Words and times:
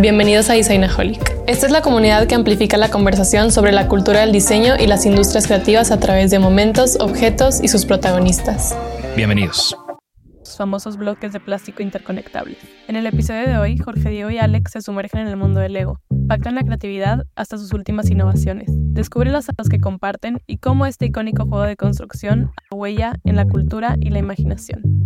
Bienvenidos 0.00 0.48
a 0.48 0.54
Designaholic. 0.54 1.20
Esta 1.46 1.66
es 1.66 1.72
la 1.72 1.82
comunidad 1.82 2.26
que 2.26 2.34
amplifica 2.34 2.78
la 2.78 2.88
conversación 2.88 3.52
sobre 3.52 3.70
la 3.70 3.86
cultura 3.86 4.20
del 4.20 4.32
diseño 4.32 4.76
y 4.80 4.86
las 4.86 5.04
industrias 5.04 5.46
creativas 5.46 5.90
a 5.90 6.00
través 6.00 6.30
de 6.30 6.38
momentos, 6.38 6.96
objetos 6.98 7.62
y 7.62 7.68
sus 7.68 7.84
protagonistas. 7.84 8.74
Bienvenidos. 9.14 9.76
Los 10.38 10.56
famosos 10.56 10.96
bloques 10.96 11.34
de 11.34 11.40
plástico 11.40 11.82
interconectables. 11.82 12.56
En 12.88 12.96
el 12.96 13.04
episodio 13.04 13.46
de 13.46 13.58
hoy, 13.58 13.76
Jorge 13.76 14.08
Diego 14.08 14.30
y 14.30 14.38
Alex 14.38 14.72
se 14.72 14.80
sumergen 14.80 15.20
en 15.20 15.28
el 15.28 15.36
mundo 15.36 15.60
del 15.60 15.74
Lego, 15.74 16.00
pactan 16.26 16.54
la 16.54 16.62
creatividad 16.62 17.26
hasta 17.36 17.58
sus 17.58 17.74
últimas 17.74 18.08
innovaciones, 18.08 18.68
descubren 18.70 19.34
los 19.34 19.48
datos 19.48 19.68
que 19.68 19.80
comparten 19.80 20.40
y 20.46 20.56
cómo 20.56 20.86
este 20.86 21.04
icónico 21.04 21.44
juego 21.44 21.64
de 21.64 21.76
construcción 21.76 22.52
huella 22.70 23.16
en 23.24 23.36
la 23.36 23.44
cultura 23.44 23.96
y 24.00 24.08
la 24.08 24.20
imaginación. 24.20 24.99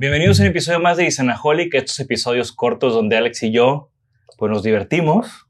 Bienvenidos 0.00 0.38
a 0.38 0.44
un 0.44 0.50
episodio 0.50 0.78
más 0.78 0.96
de 0.96 1.06
Isanaholic, 1.06 1.74
estos 1.74 1.98
episodios 1.98 2.52
cortos 2.52 2.94
donde 2.94 3.16
Alex 3.16 3.42
y 3.42 3.50
yo 3.50 3.90
pues 4.36 4.48
nos 4.48 4.62
divertimos. 4.62 5.48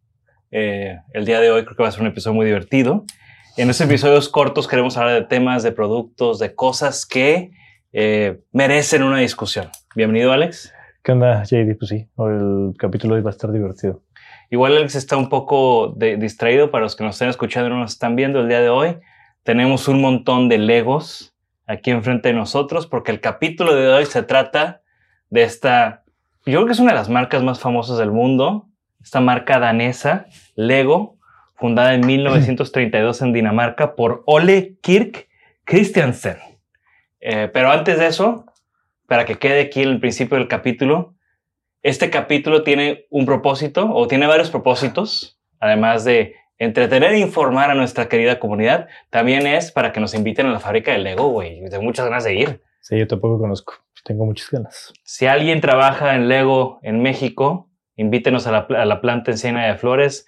Eh, 0.51 0.97
el 1.13 1.27
día 1.27 1.39
de 1.41 1.51
hoy 1.51 1.65
creo 1.65 1.77
que 1.77 1.83
va 1.83 1.91
a 1.91 1.93
ser 1.93 2.01
un 2.01 2.07
episodio 2.07 2.35
muy 2.35 2.47
divertido. 2.47 3.05
En 3.59 3.69
estos 3.69 3.87
episodios 3.87 4.31
cortos 4.31 4.67
queremos 4.67 4.97
hablar 4.97 5.21
de 5.21 5.27
temas, 5.27 5.63
de 5.65 5.73
productos, 5.73 6.39
de 6.39 6.55
cosas 6.55 7.05
que 7.05 7.51
eh, 7.93 8.41
merecen 8.51 9.03
una 9.03 9.19
discusión. 9.19 9.69
Bienvenido, 9.95 10.33
Alex. 10.33 10.73
¿Qué 11.05 11.13
onda, 11.13 11.43
JD? 11.43 11.77
Pues 11.79 11.91
sí, 11.91 12.09
el 12.17 12.73
capítulo 12.79 13.17
hoy 13.17 13.21
va 13.21 13.29
a 13.29 13.33
estar 13.33 13.53
divertido. 13.53 14.03
Igual 14.49 14.79
Alex 14.79 14.95
está 14.95 15.19
un 15.19 15.29
poco 15.29 15.95
distraído 15.95 16.71
para 16.71 16.85
los 16.85 16.97
que 16.97 17.05
nos 17.05 17.17
estén 17.17 17.29
escuchando 17.29 17.69
y 17.69 17.73
no 17.75 17.81
nos 17.81 17.93
están 17.93 18.17
viendo 18.17 18.41
el 18.41 18.49
día 18.49 18.63
de 18.63 18.71
hoy. 18.71 18.97
Tenemos 19.43 19.89
un 19.89 20.01
montón 20.01 20.49
de 20.49 20.57
Legos 20.57 21.35
aquí 21.69 21.91
enfrente 21.91 22.29
de 22.29 22.35
nosotros, 22.35 22.87
porque 22.87 23.13
el 23.13 23.21
capítulo 23.21 23.75
de 23.75 23.89
hoy 23.89 24.07
se 24.07 24.23
trata 24.23 24.81
de 25.31 25.43
esta, 25.43 26.03
yo 26.47 26.55
creo 26.55 26.67
que 26.67 26.73
es 26.73 26.81
una 26.81 26.93
de 26.93 26.99
las 26.99 27.11
marcas 27.11 27.43
más 27.43 27.61
famosas 27.61 27.99
del 27.99 28.11
mundo, 28.11 28.67
esta 29.01 29.21
marca 29.21 29.61
danesa, 29.61 30.27
Lego, 30.57 31.19
fundada 31.55 31.95
en 31.95 32.07
1932 32.07 33.23
en 33.23 33.33
Dinamarca 33.33 33.95
por 33.95 34.23
Ole 34.27 34.77
Kirk 34.81 35.29
Christiansen. 35.65 36.39
Eh, 37.21 37.51
pero 37.53 37.71
antes 37.71 37.99
de 37.99 38.07
eso, 38.07 38.47
para 39.07 39.27
que 39.27 39.37
quede 39.37 39.61
aquí 39.61 39.83
el 39.83 40.01
principio 40.01 40.39
del 40.39 40.49
capítulo, 40.49 41.15
este 41.83 42.11
capítulo 42.11 42.63
tiene 42.63 43.07
un 43.11 43.27
propósito 43.27 43.93
o 43.93 44.09
tiene 44.09 44.27
varios 44.27 44.51
propósitos, 44.51 45.39
además 45.61 46.05
de 46.05 46.35
entretener 46.59 47.13
e 47.13 47.19
informar 47.19 47.71
a 47.71 47.75
nuestra 47.75 48.09
querida 48.09 48.39
comunidad, 48.39 48.89
también 49.11 49.47
es 49.47 49.73
para 49.73 49.93
que 49.93 50.01
nos 50.01 50.15
inviten 50.15 50.47
a 50.47 50.53
la 50.53 50.61
fábrica 50.61 50.93
de 50.93 50.99
Lego, 50.99 51.29
güey. 51.29 51.63
Tengo 51.71 51.83
muchas 51.83 52.07
ganas 52.07 52.25
de 52.25 52.35
ir. 52.35 52.63
Sí, 52.81 52.99
yo 52.99 53.07
tampoco 53.07 53.39
conozco. 53.39 53.75
Tengo 54.05 54.25
muchas 54.25 54.51
ganas. 54.51 54.93
Si 55.05 55.27
alguien 55.27 55.61
trabaja 55.61 56.15
en 56.15 56.29
Lego 56.29 56.81
en 56.83 57.03
México, 57.03 57.69
invítenos 57.97 58.47
a 58.47 58.67
la, 58.69 59.01
planta 59.01 59.31
en 59.31 59.39
Siena 59.39 59.67
de 59.67 59.77
Flores. 59.77 60.27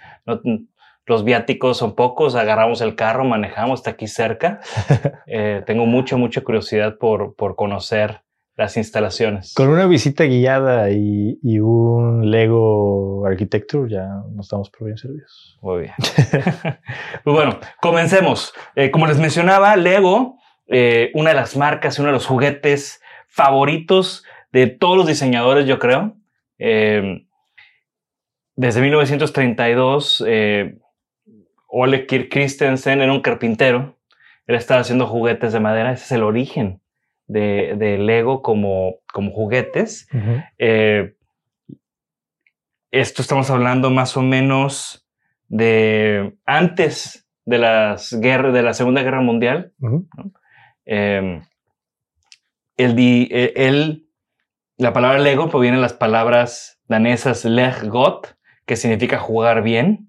los 1.06 1.24
viáticos 1.24 1.78
son 1.78 1.94
pocos, 1.94 2.34
agarramos 2.34 2.80
el 2.80 2.94
carro, 2.94 3.24
manejamos, 3.24 3.80
está 3.80 3.90
aquí 3.90 4.06
cerca. 4.06 4.60
Eh, 5.32 5.62
tengo 5.64 5.86
mucha, 5.86 6.16
mucha 6.16 6.40
curiosidad 6.40 6.98
por, 6.98 7.36
por 7.36 7.54
conocer 7.54 8.22
las 8.56 8.76
instalaciones. 8.76 9.54
Con 9.54 9.68
una 9.68 9.86
visita 9.86 10.24
guiada 10.24 10.90
y, 10.90 11.38
un 11.60 12.30
Lego 12.30 13.24
Architecture 13.26 13.90
ya 13.90 14.06
nos 14.34 14.46
estamos 14.46 14.70
por 14.70 14.86
bien 14.86 14.98
servidos. 14.98 15.58
Muy 15.62 15.82
bien. 15.82 15.94
pues 17.24 17.36
bueno, 17.36 17.58
comencemos. 17.80 18.52
Eh, 18.74 18.90
como 18.90 19.06
les 19.06 19.18
mencionaba, 19.18 19.76
Lego, 19.76 20.38
eh, 20.66 21.10
una 21.14 21.30
de 21.30 21.36
las 21.36 21.56
marcas 21.56 21.96
y 21.96 22.02
uno 22.02 22.08
de 22.08 22.14
los 22.14 22.26
juguetes 22.26 23.00
favoritos 23.28 24.24
de 24.52 24.66
todos 24.66 24.96
los 24.96 25.06
diseñadores, 25.06 25.66
yo 25.66 25.78
creo. 25.78 26.16
Eh, 26.58 27.26
desde 28.56 28.82
1932, 28.82 30.22
Ole 31.68 32.06
Kirk 32.06 32.28
Christensen 32.30 33.00
era 33.00 33.12
un 33.12 33.22
carpintero. 33.22 33.96
Él 34.46 34.56
estaba 34.56 34.80
haciendo 34.80 35.06
juguetes 35.06 35.52
de 35.52 35.60
madera. 35.60 35.92
Ese 35.92 36.04
es 36.04 36.12
el 36.12 36.24
origen 36.24 36.82
de, 37.30 37.98
Lego 37.98 38.42
como, 38.42 38.96
como 39.12 39.30
juguetes. 39.32 40.08
Eh, 40.58 41.14
esto 42.90 43.22
estamos 43.22 43.50
hablando 43.50 43.90
más 43.90 44.16
o 44.16 44.22
menos 44.22 45.06
de 45.48 46.36
antes 46.44 47.28
de, 47.44 47.58
las 47.58 48.12
guerras, 48.20 48.52
de 48.52 48.62
la 48.62 48.74
Segunda 48.74 49.02
Guerra 49.02 49.20
Mundial. 49.20 49.72
Em, 50.84 51.42
e, 52.76 53.52
el, 53.56 54.06
la 54.76 54.92
palabra 54.92 55.18
Lego 55.18 55.48
proviene 55.48 55.76
de 55.76 55.82
las 55.82 55.92
palabras 55.92 56.80
danesas 56.88 57.44
Leg 57.44 57.88
Got, 57.88 58.34
que 58.66 58.76
significa 58.76 59.18
jugar 59.18 59.62
bien. 59.62 60.08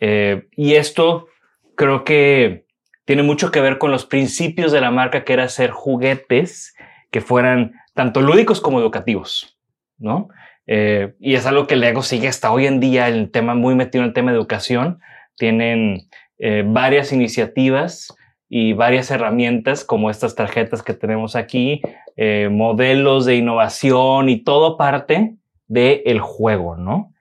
Eh, 0.00 0.48
y 0.52 0.74
esto 0.74 1.28
creo 1.76 2.04
que 2.04 2.67
tiene 3.08 3.22
mucho 3.22 3.50
que 3.50 3.62
ver 3.62 3.78
con 3.78 3.90
los 3.90 4.04
principios 4.04 4.70
de 4.70 4.82
la 4.82 4.90
marca, 4.90 5.24
que 5.24 5.32
era 5.32 5.44
hacer 5.44 5.70
juguetes 5.70 6.76
que 7.10 7.22
fueran 7.22 7.72
tanto 7.94 8.20
lúdicos 8.20 8.60
como 8.60 8.80
educativos, 8.80 9.58
¿no? 9.96 10.28
Eh, 10.66 11.14
y 11.18 11.32
es 11.32 11.46
algo 11.46 11.66
que 11.66 11.76
Lego 11.76 12.02
sigue 12.02 12.28
hasta 12.28 12.52
hoy 12.52 12.66
en 12.66 12.80
día, 12.80 13.08
el 13.08 13.30
tema 13.30 13.54
muy 13.54 13.74
metido 13.74 14.04
en 14.04 14.08
el 14.08 14.12
tema 14.12 14.30
de 14.30 14.36
educación. 14.36 15.00
Tienen 15.38 16.10
eh, 16.36 16.64
varias 16.66 17.10
iniciativas 17.10 18.14
y 18.46 18.74
varias 18.74 19.10
herramientas 19.10 19.86
como 19.86 20.10
estas 20.10 20.34
tarjetas 20.34 20.82
que 20.82 20.92
tenemos 20.92 21.34
aquí, 21.34 21.80
eh, 22.14 22.50
modelos 22.52 23.24
de 23.24 23.36
innovación 23.36 24.28
y 24.28 24.44
todo 24.44 24.76
parte 24.76 25.34
del 25.66 26.20
juego, 26.20 26.76
¿no? 26.76 27.14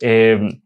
el 0.00 0.62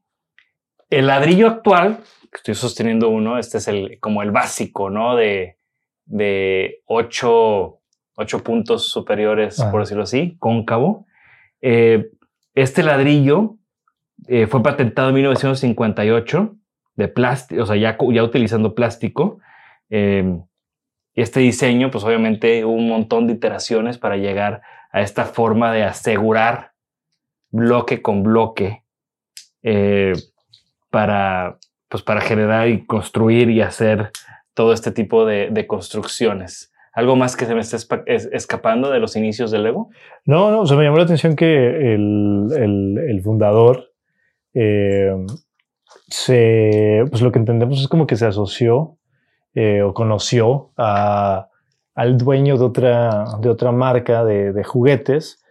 ladrillo 1.06 1.48
actual 1.48 1.98
estoy 2.32 2.54
sosteniendo 2.54 3.08
uno, 3.08 3.38
este 3.38 3.58
es 3.58 3.68
el, 3.68 3.98
como 4.00 4.22
el 4.22 4.30
básico, 4.30 4.90
¿no? 4.90 5.16
De, 5.16 5.58
de 6.08 6.82
ocho, 6.86 7.80
ocho 8.14 8.42
puntos 8.42 8.88
superiores, 8.88 9.62
por 9.70 9.80
decirlo 9.80 10.02
así, 10.02 10.36
cóncavo. 10.38 11.06
Eh, 11.60 12.10
este 12.54 12.82
ladrillo 12.82 13.56
eh, 14.26 14.46
fue 14.46 14.62
patentado 14.62 15.10
en 15.10 15.16
1958 15.16 16.56
de 16.96 17.08
plástico, 17.08 17.62
o 17.62 17.66
sea, 17.66 17.76
ya, 17.76 17.96
ya 18.12 18.24
utilizando 18.24 18.74
plástico. 18.74 19.38
Eh, 19.90 20.40
este 21.14 21.40
diseño, 21.40 21.90
pues 21.90 22.04
obviamente 22.04 22.64
hubo 22.64 22.74
un 22.74 22.88
montón 22.88 23.26
de 23.26 23.34
iteraciones 23.34 23.98
para 23.98 24.16
llegar 24.16 24.62
a 24.90 25.02
esta 25.02 25.24
forma 25.24 25.72
de 25.72 25.84
asegurar 25.84 26.72
bloque 27.50 28.02
con 28.02 28.22
bloque 28.22 28.82
para, 30.90 31.57
pues 31.88 32.02
para 32.02 32.20
generar 32.20 32.68
y 32.68 32.86
construir 32.86 33.50
y 33.50 33.62
hacer 33.62 34.10
todo 34.54 34.72
este 34.72 34.90
tipo 34.90 35.24
de, 35.24 35.66
construcciones. 35.66 36.72
¿Algo 36.92 37.14
más 37.14 37.36
que 37.36 37.46
se 37.46 37.54
me 37.54 37.60
esté 37.60 37.76
escapando 38.32 38.90
de 38.90 38.98
los 38.98 39.14
inicios 39.14 39.50
del 39.50 39.62
Lego? 39.62 39.88
No, 40.24 40.50
no, 40.50 40.62
o 40.62 40.66
sea, 40.66 40.76
me 40.76 40.84
llamó 40.84 40.96
la 40.96 41.04
atención 41.04 41.36
que 41.36 41.94
el, 41.94 43.20
fundador, 43.22 43.92
eh, 44.54 45.14
se, 46.08 47.04
pues 47.08 47.22
lo 47.22 47.30
que 47.30 47.38
entendemos 47.38 47.80
es 47.80 47.88
como 47.88 48.06
que 48.06 48.16
se 48.16 48.26
asoció 48.26 48.96
eh, 49.54 49.82
o 49.82 49.94
conoció 49.94 50.72
al 50.76 52.18
dueño 52.18 52.58
de 52.58 52.64
otra, 52.64 53.24
de 53.40 53.48
otra 53.48 53.70
marca 53.70 54.24
de, 54.24 54.52
de 54.52 54.64
juguetes, 54.64 55.44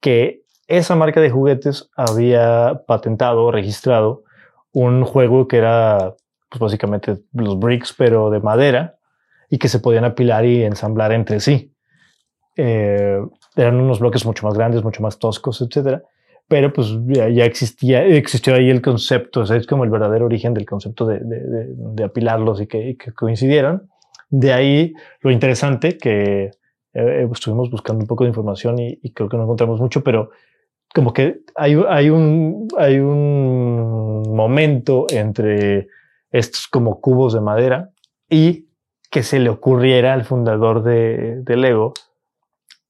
que 0.00 0.42
esa 0.66 0.96
marca 0.96 1.20
de 1.20 1.30
juguetes 1.30 1.90
había 1.96 2.82
patentado, 2.86 3.50
registrado, 3.50 4.24
un 4.72 5.04
juego 5.04 5.48
que 5.48 5.58
era 5.58 6.14
pues, 6.48 6.60
básicamente 6.60 7.18
los 7.32 7.58
bricks, 7.58 7.94
pero 7.96 8.30
de 8.30 8.40
madera, 8.40 8.96
y 9.48 9.58
que 9.58 9.68
se 9.68 9.80
podían 9.80 10.04
apilar 10.04 10.44
y 10.44 10.62
ensamblar 10.62 11.12
entre 11.12 11.40
sí. 11.40 11.72
Eh, 12.56 13.20
eran 13.56 13.80
unos 13.80 14.00
bloques 14.00 14.24
mucho 14.24 14.46
más 14.46 14.56
grandes, 14.56 14.82
mucho 14.82 15.02
más 15.02 15.18
toscos, 15.18 15.60
etc. 15.62 16.02
pero 16.48 16.72
pues 16.72 16.88
ya, 17.06 17.44
existía, 17.44 18.04
existió 18.04 18.54
ahí 18.54 18.70
el 18.70 18.82
concepto, 18.82 19.40
o 19.40 19.44
es 19.44 19.66
como 19.66 19.84
el 19.84 19.90
verdadero 19.90 20.26
origen 20.26 20.54
del 20.54 20.66
concepto 20.66 21.06
de, 21.06 21.20
de, 21.20 21.66
de, 21.74 22.04
apilarlos 22.04 22.60
y 22.60 22.66
que, 22.66 22.96
que, 22.96 23.12
coincidieran. 23.12 23.88
De 24.28 24.52
ahí 24.52 24.94
lo 25.22 25.30
interesante 25.30 25.96
que 25.96 26.50
eh, 26.92 27.28
estuvimos 27.32 27.70
buscando 27.70 28.02
un 28.02 28.06
poco 28.06 28.24
de 28.24 28.28
información 28.28 28.78
y, 28.78 28.96
creo 29.12 29.28
que 29.28 29.36
no 29.36 29.44
encontramos 29.44 29.80
mucho, 29.80 30.02
pero 30.02 30.30
como 30.94 31.12
que 31.12 31.40
hay, 31.54 31.80
hay, 31.88 32.10
un, 32.10 32.68
hay 32.76 32.98
un 32.98 34.22
momento 34.34 35.06
entre 35.10 35.88
estos 36.30 36.68
como 36.68 37.00
cubos 37.00 37.32
de 37.32 37.40
madera 37.40 37.90
y 38.28 38.68
que 39.10 39.22
se 39.22 39.40
le 39.40 39.50
ocurriera 39.50 40.14
al 40.14 40.24
fundador 40.24 40.82
de, 40.82 41.42
de 41.42 41.56
Lego 41.56 41.94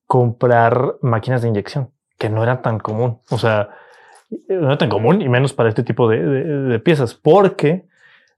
comprar 0.07 0.97
máquinas 1.03 1.43
de 1.43 1.49
inyección 1.49 1.91
que 2.19 2.29
no 2.29 2.43
era 2.43 2.61
tan 2.61 2.79
común. 2.79 3.19
O 3.31 3.39
sea, 3.39 3.71
no 4.49 4.67
era 4.67 4.79
tan 4.79 4.91
común 4.91 5.23
y 5.23 5.29
menos 5.29 5.55
para 5.55 5.71
este 5.71 5.83
tipo 5.83 6.09
de, 6.09 6.23
de, 6.23 6.45
de 6.45 6.79
piezas, 6.79 7.15
porque 7.15 7.87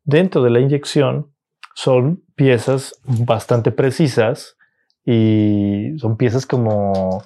dentro 0.05 0.43
de 0.43 0.51
la 0.51 0.61
inyección 0.61 1.33
son 1.75 2.23
piezas 2.37 3.01
bastante 3.05 3.73
precisas 3.73 4.57
y 5.05 5.95
son 5.99 6.17
piezas 6.17 6.47
como 6.47 7.25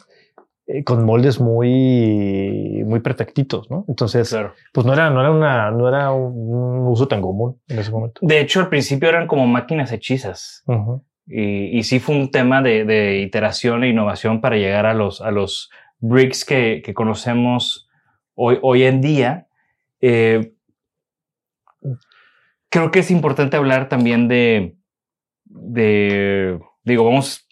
eh, 0.66 0.82
con 0.84 1.04
moldes 1.04 1.40
muy 1.40 2.82
muy 2.86 3.00
perfectitos, 3.00 3.70
¿no? 3.70 3.84
Entonces, 3.88 4.28
Claro. 4.30 4.52
pues 4.72 4.86
no 4.86 4.92
era 4.92 5.10
no 5.10 5.20
era 5.20 5.30
una 5.30 5.70
no 5.70 5.88
era 5.88 6.10
un 6.12 6.86
uso 6.88 7.06
tan 7.08 7.20
común 7.22 7.60
en 7.68 7.78
ese 7.78 7.90
momento. 7.90 8.20
De 8.22 8.40
hecho, 8.40 8.60
al 8.60 8.68
principio 8.68 9.08
eran 9.08 9.26
como 9.26 9.46
máquinas 9.46 9.92
hechizas. 9.92 10.64
Y, 11.28 11.76
y 11.78 11.82
sí 11.82 11.98
fue 11.98 12.14
un 12.16 12.30
tema 12.30 12.62
de, 12.62 12.84
de 12.84 13.18
iteración 13.20 13.82
e 13.84 13.88
innovación 13.88 14.40
para 14.40 14.56
llegar 14.56 14.86
a 14.86 14.94
los, 14.94 15.20
a 15.20 15.30
los 15.32 15.70
bricks 15.98 16.44
que, 16.44 16.82
que 16.84 16.94
conocemos 16.94 17.88
hoy, 18.34 18.58
hoy 18.62 18.84
en 18.84 19.00
día. 19.00 19.48
Eh, 20.00 20.52
creo 22.68 22.90
que 22.90 23.00
es 23.00 23.10
importante 23.10 23.56
hablar 23.56 23.88
también 23.88 24.28
de, 24.28 24.76
de 25.44 26.58
digo, 26.84 27.04
vamos, 27.04 27.45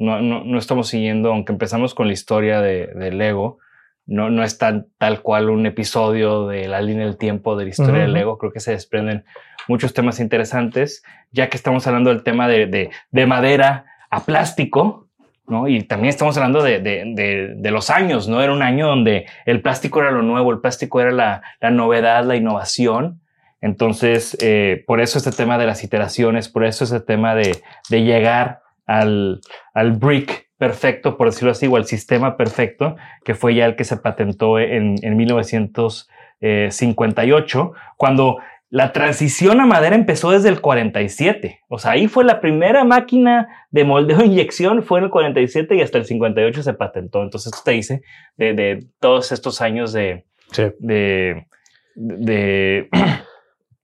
no, 0.00 0.20
no, 0.20 0.42
no 0.44 0.58
estamos 0.58 0.88
siguiendo, 0.88 1.30
aunque 1.30 1.52
empezamos 1.52 1.94
con 1.94 2.08
la 2.08 2.14
historia 2.14 2.60
de, 2.60 2.88
de 2.88 3.12
Lego, 3.12 3.58
no, 4.06 4.28
no 4.30 4.42
es 4.42 4.58
tan, 4.58 4.88
tal 4.98 5.20
cual 5.20 5.50
un 5.50 5.66
episodio 5.66 6.48
de 6.48 6.66
la 6.66 6.80
línea 6.80 7.04
del 7.04 7.16
tiempo 7.16 7.54
de 7.54 7.64
la 7.64 7.70
historia 7.70 7.92
Ujú. 7.92 8.00
de 8.00 8.08
Lego, 8.08 8.38
creo 8.38 8.52
que 8.52 8.58
se 8.60 8.72
desprenden 8.72 9.24
muchos 9.68 9.94
temas 9.94 10.18
interesantes, 10.18 11.04
ya 11.30 11.48
que 11.48 11.56
estamos 11.56 11.86
hablando 11.86 12.10
del 12.10 12.24
tema 12.24 12.48
de, 12.48 12.66
de, 12.66 12.90
de 13.10 13.26
madera 13.26 13.84
a 14.10 14.24
plástico, 14.24 15.06
¿no? 15.46 15.68
Y 15.68 15.82
también 15.82 16.08
estamos 16.08 16.36
hablando 16.36 16.62
de, 16.62 16.80
de, 16.80 17.04
de, 17.14 17.54
de, 17.56 17.70
los 17.70 17.90
años, 17.90 18.26
¿no? 18.26 18.42
Era 18.42 18.52
un 18.52 18.62
año 18.62 18.86
donde 18.86 19.26
el 19.46 19.60
plástico 19.60 20.00
era 20.00 20.10
lo 20.10 20.22
nuevo, 20.22 20.50
el 20.50 20.60
plástico 20.60 21.00
era 21.00 21.12
la, 21.12 21.42
la 21.60 21.70
novedad, 21.70 22.24
la 22.24 22.36
innovación. 22.36 23.20
Entonces, 23.60 24.36
eh, 24.40 24.82
por 24.86 25.00
eso 25.00 25.18
este 25.18 25.32
tema 25.32 25.58
de 25.58 25.66
las 25.66 25.84
iteraciones, 25.84 26.48
por 26.48 26.64
eso 26.64 26.84
este 26.84 27.00
tema 27.00 27.34
de, 27.34 27.58
de 27.90 28.02
llegar 28.02 28.62
al, 28.90 29.40
al 29.72 29.92
brick 29.92 30.48
perfecto, 30.58 31.16
por 31.16 31.28
decirlo 31.28 31.52
así, 31.52 31.66
o 31.68 31.76
al 31.76 31.86
sistema 31.86 32.36
perfecto, 32.36 32.96
que 33.24 33.34
fue 33.34 33.54
ya 33.54 33.64
el 33.66 33.76
que 33.76 33.84
se 33.84 33.96
patentó 33.96 34.58
en, 34.58 34.96
en 35.02 35.16
1958, 35.16 37.72
cuando 37.96 38.38
la 38.68 38.92
transición 38.92 39.60
a 39.60 39.66
madera 39.66 39.96
empezó 39.96 40.30
desde 40.30 40.48
el 40.48 40.60
47. 40.60 41.60
O 41.68 41.78
sea, 41.78 41.92
ahí 41.92 42.08
fue 42.08 42.24
la 42.24 42.40
primera 42.40 42.84
máquina 42.84 43.48
de 43.70 43.84
moldeo 43.84 44.20
e 44.20 44.26
inyección, 44.26 44.82
fue 44.82 44.98
en 44.98 45.06
el 45.06 45.10
47 45.10 45.76
y 45.76 45.82
hasta 45.82 45.98
el 45.98 46.04
58 46.04 46.62
se 46.62 46.74
patentó. 46.74 47.22
Entonces, 47.22 47.52
esto 47.52 47.64
te 47.64 47.72
dice 47.72 48.02
de, 48.36 48.54
de 48.54 48.84
todos 49.00 49.32
estos 49.32 49.60
años 49.60 49.92
de, 49.92 50.24
Sí. 50.52 50.64
de, 50.80 51.46
de, 51.94 52.88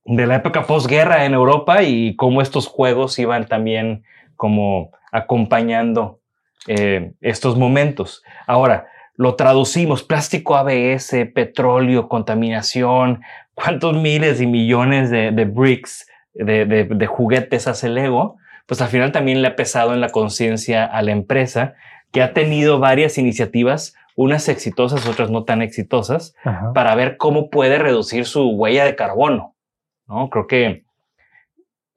de 0.05 0.27
la 0.27 0.35
época 0.35 0.63
posguerra 0.67 1.25
en 1.25 1.33
Europa 1.33 1.83
y 1.83 2.15
cómo 2.15 2.41
estos 2.41 2.67
juegos 2.67 3.17
iban 3.19 3.47
también 3.47 4.03
como 4.35 4.91
acompañando 5.11 6.19
eh, 6.67 7.13
estos 7.21 7.57
momentos. 7.57 8.23
Ahora, 8.45 8.87
lo 9.15 9.35
traducimos, 9.35 10.03
plástico 10.03 10.55
ABS, 10.55 11.25
petróleo, 11.33 12.07
contaminación, 12.07 13.21
cuántos 13.55 13.95
miles 13.95 14.41
y 14.41 14.47
millones 14.47 15.09
de, 15.09 15.31
de 15.31 15.45
bricks, 15.45 16.07
de, 16.33 16.65
de, 16.65 16.83
de, 16.83 17.07
juguetes 17.07 17.67
hace 17.67 17.89
Lego, 17.89 18.37
pues 18.67 18.81
al 18.81 18.89
final 18.89 19.11
también 19.11 19.41
le 19.41 19.47
ha 19.47 19.55
pesado 19.55 19.93
en 19.93 20.01
la 20.01 20.09
conciencia 20.09 20.85
a 20.85 21.01
la 21.01 21.11
empresa, 21.11 21.73
que 22.11 22.21
ha 22.21 22.33
tenido 22.33 22.79
varias 22.79 23.17
iniciativas, 23.17 23.95
unas 24.15 24.49
exitosas, 24.49 25.07
otras 25.07 25.31
no 25.31 25.45
tan 25.45 25.61
exitosas, 25.63 26.35
Ajá. 26.43 26.73
para 26.73 26.93
ver 26.95 27.17
cómo 27.17 27.49
puede 27.49 27.79
reducir 27.79 28.25
su 28.25 28.49
huella 28.49 28.85
de 28.85 28.95
carbono. 28.95 29.55
¿no? 30.07 30.29
Creo 30.29 30.47
que 30.47 30.85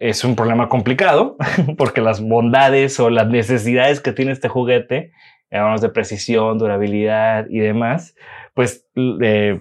es 0.00 0.24
un 0.24 0.34
problema 0.34 0.68
complicado, 0.68 1.36
porque 1.76 2.00
las 2.00 2.20
bondades 2.20 2.98
o 2.98 3.10
las 3.10 3.28
necesidades 3.28 4.00
que 4.00 4.12
tiene 4.12 4.32
este 4.32 4.48
juguete, 4.48 5.12
hablamos 5.52 5.82
de 5.82 5.90
precisión, 5.90 6.58
durabilidad 6.58 7.46
y 7.50 7.58
demás, 7.58 8.16
pues 8.54 8.88
eh, 8.96 9.60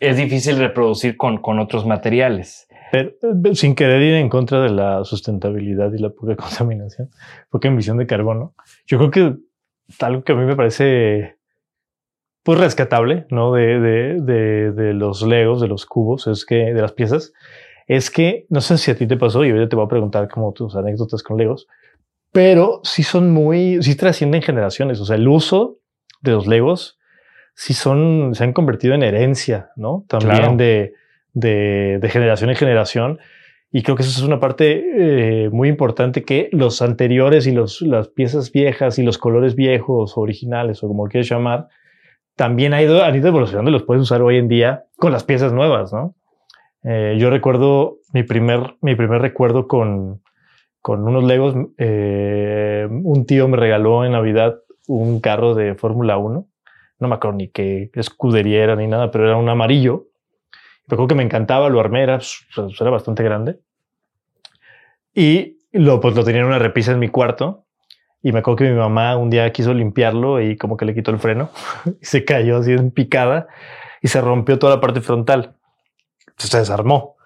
es 0.00 0.16
difícil 0.16 0.56
reproducir 0.56 1.16
con, 1.16 1.38
con 1.38 1.58
otros 1.58 1.86
materiales. 1.86 2.66
Eh, 2.92 3.14
sin 3.52 3.74
querer 3.74 4.00
ir 4.00 4.14
en 4.14 4.30
contra 4.30 4.62
de 4.62 4.70
la 4.70 5.04
sustentabilidad 5.04 5.92
y 5.92 5.98
la 5.98 6.10
poca 6.10 6.36
contaminación, 6.36 7.10
poca 7.50 7.68
emisión 7.68 7.98
de 7.98 8.06
carbono, 8.06 8.54
yo 8.86 8.98
creo 8.98 9.10
que 9.10 9.36
algo 10.00 10.24
que 10.24 10.32
a 10.32 10.36
mí 10.36 10.46
me 10.46 10.56
parece 10.56 11.36
pues 12.42 12.58
rescatable, 12.58 13.26
¿no? 13.30 13.52
De, 13.52 13.80
de, 13.80 14.20
de, 14.20 14.72
de 14.72 14.92
los 14.94 15.22
legos, 15.22 15.60
de 15.60 15.68
los 15.68 15.86
cubos, 15.86 16.26
es 16.26 16.44
que, 16.44 16.74
de 16.74 16.80
las 16.80 16.92
piezas, 16.92 17.32
es 17.86 18.10
que, 18.10 18.46
no 18.48 18.60
sé 18.60 18.78
si 18.78 18.90
a 18.90 18.96
ti 18.96 19.06
te 19.06 19.16
pasó, 19.16 19.44
y 19.44 19.50
ahorita 19.50 19.68
te 19.68 19.76
voy 19.76 19.84
a 19.84 19.88
preguntar 19.88 20.28
como 20.28 20.52
tus 20.52 20.74
anécdotas 20.76 21.22
con 21.22 21.36
legos, 21.36 21.66
pero 22.32 22.80
sí 22.82 23.02
son 23.02 23.30
muy, 23.30 23.82
sí 23.82 23.94
trascienden 23.96 24.42
generaciones, 24.42 25.00
o 25.00 25.04
sea, 25.04 25.16
el 25.16 25.28
uso 25.28 25.78
de 26.20 26.32
los 26.32 26.46
legos 26.46 26.98
sí 27.54 27.74
son, 27.74 28.34
se 28.34 28.42
han 28.44 28.52
convertido 28.52 28.94
en 28.94 29.02
herencia, 29.02 29.70
¿no? 29.76 30.04
También 30.08 30.36
Claro. 30.36 30.56
de, 30.56 30.94
de, 31.32 31.98
de 32.00 32.08
generación 32.08 32.50
en 32.50 32.56
generación. 32.56 33.18
Y 33.70 33.82
creo 33.82 33.96
que 33.96 34.02
eso 34.02 34.10
es 34.10 34.26
una 34.26 34.38
parte 34.40 35.44
eh, 35.46 35.50
muy 35.50 35.68
importante 35.68 36.22
que 36.22 36.48
los 36.52 36.80
anteriores 36.80 37.46
y 37.46 37.52
los, 37.52 37.82
las 37.82 38.08
piezas 38.08 38.52
viejas 38.52 38.98
y 38.98 39.02
los 39.02 39.18
colores 39.18 39.56
viejos, 39.56 40.16
originales 40.16 40.82
o 40.82 40.88
como 40.88 41.06
quieras 41.06 41.28
llamar, 41.28 41.68
también 42.36 42.72
ha 42.72 42.82
ido, 42.82 43.02
han 43.02 43.16
ido 43.16 43.28
evolucionando 43.28 43.70
y 43.70 43.72
los 43.72 43.82
puedes 43.82 44.02
usar 44.02 44.22
hoy 44.22 44.38
en 44.38 44.48
día 44.48 44.84
con 44.96 45.12
las 45.12 45.24
piezas 45.24 45.52
nuevas, 45.52 45.92
¿no? 45.92 46.14
Eh, 46.84 47.16
yo 47.18 47.30
recuerdo 47.30 47.98
mi 48.12 48.22
primer, 48.22 48.76
mi 48.82 48.94
primer 48.94 49.22
recuerdo 49.22 49.66
con, 49.66 50.22
con 50.80 51.06
unos 51.08 51.24
Legos. 51.24 51.54
Eh, 51.78 52.86
un 52.90 53.24
tío 53.26 53.48
me 53.48 53.56
regaló 53.56 54.04
en 54.04 54.12
Navidad 54.12 54.56
un 54.86 55.20
carro 55.20 55.54
de 55.54 55.74
Fórmula 55.74 56.18
1. 56.18 56.46
No 57.00 57.08
me 57.08 57.14
acuerdo 57.14 57.38
ni 57.38 57.48
qué 57.48 57.90
escudería 57.94 58.62
era 58.62 58.76
ni 58.76 58.86
nada, 58.86 59.10
pero 59.10 59.26
era 59.26 59.36
un 59.36 59.48
amarillo. 59.48 60.08
Recuerdo 60.86 61.08
que 61.08 61.14
me 61.14 61.22
encantaba, 61.22 61.70
lo 61.70 61.80
armé, 61.80 62.02
era, 62.02 62.18
pues, 62.18 62.80
era 62.80 62.90
bastante 62.90 63.22
grande. 63.22 63.58
Y 65.14 65.58
lo, 65.72 66.00
pues, 66.00 66.14
lo 66.14 66.22
tenía 66.22 66.42
en 66.42 66.48
una 66.48 66.58
repisa 66.58 66.92
en 66.92 66.98
mi 66.98 67.08
cuarto. 67.08 67.64
Y 68.22 68.32
me 68.32 68.40
acuerdo 68.40 68.56
que 68.56 68.70
mi 68.70 68.76
mamá 68.76 69.16
un 69.16 69.30
día 69.30 69.50
quiso 69.52 69.72
limpiarlo 69.72 70.40
y 70.40 70.56
como 70.56 70.76
que 70.76 70.84
le 70.84 70.94
quitó 70.94 71.10
el 71.10 71.18
freno 71.18 71.50
y 72.00 72.04
se 72.04 72.24
cayó 72.24 72.58
así 72.58 72.72
en 72.72 72.90
picada 72.90 73.48
y 74.00 74.08
se 74.08 74.20
rompió 74.20 74.58
toda 74.58 74.76
la 74.76 74.80
parte 74.80 75.00
frontal. 75.00 75.56
Se 76.36 76.58
desarmó. 76.58 77.16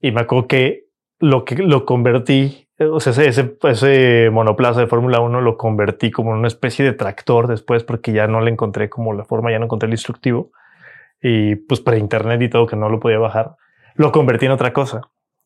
Y 0.00 0.12
me 0.12 0.20
acuerdo 0.20 0.46
que 0.46 0.86
lo 1.18 1.44
que 1.44 1.56
lo 1.56 1.84
convertí, 1.84 2.68
o 2.78 3.00
sea, 3.00 3.12
ese, 3.24 3.56
ese, 3.62 4.30
monoplaza 4.30 4.80
de 4.80 4.86
Fórmula 4.86 5.20
1 5.20 5.40
lo 5.40 5.56
convertí 5.56 6.10
como 6.10 6.32
en 6.32 6.38
una 6.38 6.48
especie 6.48 6.84
de 6.84 6.92
tractor 6.92 7.48
después 7.48 7.82
porque 7.82 8.12
ya 8.12 8.26
no 8.26 8.40
le 8.40 8.50
encontré 8.50 8.88
como 8.88 9.12
la 9.12 9.24
forma, 9.24 9.50
ya 9.50 9.58
no 9.58 9.64
encontré 9.64 9.88
el 9.88 9.94
instructivo. 9.94 10.52
Y 11.20 11.56
pues 11.56 11.80
para 11.80 11.98
internet 11.98 12.40
y 12.42 12.48
todo 12.48 12.66
que 12.66 12.76
no 12.76 12.88
lo 12.88 13.00
podía 13.00 13.18
bajar, 13.18 13.56
lo 13.96 14.12
convertí 14.12 14.46
en 14.46 14.52
otra 14.52 14.72
cosa. 14.72 15.02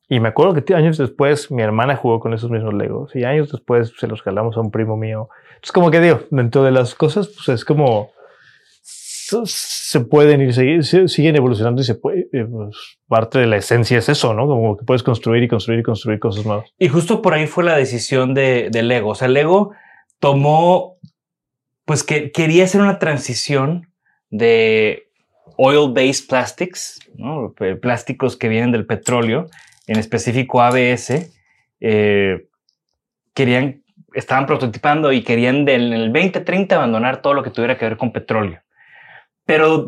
Y 0.07 0.19
me 0.19 0.29
acuerdo 0.29 0.53
que 0.53 0.75
años 0.75 0.97
después 0.97 1.49
mi 1.49 1.63
hermana 1.63 1.95
jugó 1.95 2.19
con 2.19 2.33
esos 2.33 2.51
mismos 2.51 2.73
Legos 2.73 3.15
y 3.15 3.23
años 3.23 3.51
después 3.51 3.93
se 3.97 4.07
los 4.07 4.23
regalamos 4.23 4.57
a 4.57 4.61
un 4.61 4.69
primo 4.69 4.97
mío. 4.97 5.29
Es 5.63 5.71
como 5.71 5.89
que 5.89 5.99
digo, 5.99 6.21
dentro 6.29 6.63
de 6.63 6.71
las 6.71 6.93
cosas, 6.93 7.29
pues 7.29 7.49
es 7.49 7.65
como 7.65 8.11
se 9.45 9.99
pueden 10.01 10.41
ir, 10.41 10.53
se, 10.53 11.07
siguen 11.07 11.35
evolucionando 11.35 11.81
y 11.81 11.85
se 11.85 11.95
puede, 11.95 12.27
eh, 12.33 12.45
pues, 12.45 12.97
parte 13.07 13.39
de 13.39 13.47
la 13.47 13.57
esencia 13.57 13.97
es 13.97 14.09
eso, 14.09 14.33
¿no? 14.33 14.47
Como 14.47 14.77
que 14.77 14.85
puedes 14.85 15.03
construir 15.03 15.43
y 15.43 15.47
construir 15.47 15.79
y 15.79 15.83
construir 15.83 16.19
cosas 16.19 16.45
nuevas. 16.45 16.69
Y 16.77 16.87
justo 16.89 17.21
por 17.21 17.33
ahí 17.33 17.47
fue 17.47 17.63
la 17.63 17.77
decisión 17.77 18.33
de, 18.33 18.69
Lego. 18.73 19.09
O 19.09 19.15
sea, 19.15 19.27
Lego 19.27 19.71
tomó, 20.19 20.97
pues 21.85 22.03
que 22.03 22.31
quería 22.31 22.65
hacer 22.65 22.81
una 22.81 22.99
transición 22.99 23.87
de 24.29 25.07
oil-based 25.57 26.27
plastics, 26.27 26.99
¿no? 27.15 27.53
plásticos 27.81 28.35
que 28.35 28.49
vienen 28.49 28.71
del 28.71 28.85
petróleo, 28.85 29.47
en 29.85 29.99
específico 29.99 30.61
ABS, 30.61 31.31
eh, 31.79 32.47
querían, 33.33 33.83
estaban 34.13 34.45
prototipando 34.45 35.11
y 35.11 35.23
querían 35.23 35.65
del, 35.65 35.93
en 35.93 36.01
el 36.01 36.13
2030 36.13 36.75
abandonar 36.75 37.21
todo 37.21 37.33
lo 37.33 37.43
que 37.43 37.51
tuviera 37.51 37.77
que 37.77 37.85
ver 37.85 37.97
con 37.97 38.11
petróleo. 38.11 38.62
Pero 39.45 39.85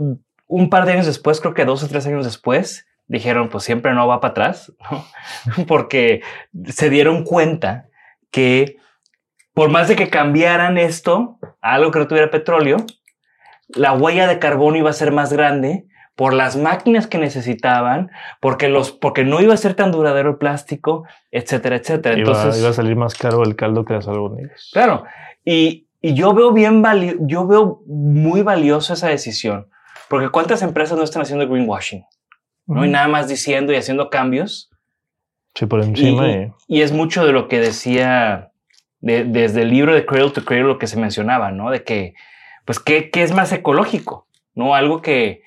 un 0.48 0.70
par 0.70 0.86
de 0.86 0.94
años 0.94 1.06
después, 1.06 1.42
creo 1.42 1.54
que 1.54 1.66
dos 1.66 1.84
o 1.84 1.88
tres 1.88 2.06
años 2.08 2.26
después, 2.26 2.86
dijeron, 3.08 3.50
pues 3.50 3.64
siempre 3.64 3.94
no 3.94 4.08
va 4.08 4.20
para 4.20 4.32
atrás, 4.32 4.74
¿no? 4.92 5.06
porque 5.68 6.22
se 6.66 6.90
dieron 6.90 7.24
cuenta 7.24 7.88
que 8.32 8.78
por 9.54 9.70
más 9.70 9.88
de 9.88 9.96
que 9.96 10.10
cambiaran 10.10 10.78
esto 10.78 11.40
a 11.62 11.74
algo 11.76 11.92
que 11.92 12.00
no 12.00 12.08
tuviera 12.08 12.30
petróleo, 12.30 12.78
la 13.70 13.94
huella 13.94 14.28
de 14.28 14.40
carbono 14.40 14.78
iba 14.78 14.90
a 14.90 14.94
ser 14.94 15.12
más 15.12 15.32
grande 15.32 15.86
por 16.16 16.34
las 16.34 16.56
máquinas 16.56 17.08
que 17.08 17.18
necesitaban, 17.18 18.10
porque, 18.40 18.70
los, 18.70 18.92
porque 18.92 19.24
no 19.24 19.42
iba 19.42 19.54
a 19.54 19.58
ser 19.58 19.74
tan 19.74 19.92
duradero 19.92 20.32
el 20.32 20.38
plástico, 20.38 21.06
etcétera, 21.32 21.76
etcétera. 21.76 22.18
Iba, 22.18 22.32
Entonces, 22.32 22.62
iba 22.62 22.70
a 22.70 22.74
salir 22.74 22.96
más 22.96 23.16
caro 23.16 23.44
el 23.44 23.56
caldo 23.56 23.84
que 23.84 23.94
las 23.94 24.08
albóndigas. 24.08 24.70
Claro. 24.72 25.04
Y, 25.44 25.85
y 26.10 26.14
yo 26.14 26.34
veo 26.34 26.52
bien 26.52 26.82
valio, 26.82 27.16
yo 27.22 27.48
veo 27.48 27.82
muy 27.88 28.42
valiosa 28.42 28.94
esa 28.94 29.08
decisión, 29.10 29.70
porque 30.10 30.30
cuántas 30.30 30.62
empresas 30.62 30.98
no 30.98 31.04
están 31.04 31.22
haciendo 31.22 31.48
greenwashing, 31.48 32.04
¿no? 32.68 32.86
Y 32.86 32.90
nada 32.90 33.08
más 33.08 33.28
diciendo 33.28 33.72
y 33.74 33.76
haciendo 33.78 34.10
cambios. 34.10 34.70
Sí, 35.56 35.66
por 35.66 35.82
encima. 35.82 36.28
y- 36.28 36.52
y 36.68 36.82
es 36.82 36.92
mucho 36.92 37.26
de 37.26 37.32
lo 37.32 37.48
que 37.48 37.60
decía 37.60 38.52
de- 39.00 39.24
desde 39.24 39.62
el 39.62 39.70
libro 39.70 39.94
de 39.96 40.06
Cradle 40.06 40.32
to 40.32 40.44
Cradle, 40.44 40.66
lo 40.68 40.78
que 40.80 40.88
se 40.88 40.98
mencionaba, 40.98 41.52
¿no? 41.52 41.70
De 41.72 41.84
que, 41.84 42.14
pues, 42.66 42.80
¿qué, 42.80 43.10
qué 43.12 43.24
es 43.24 43.34
más 43.34 43.52
ecológico? 43.52 44.28
¿No? 44.54 44.74
Algo 44.76 45.02
que 45.02 45.42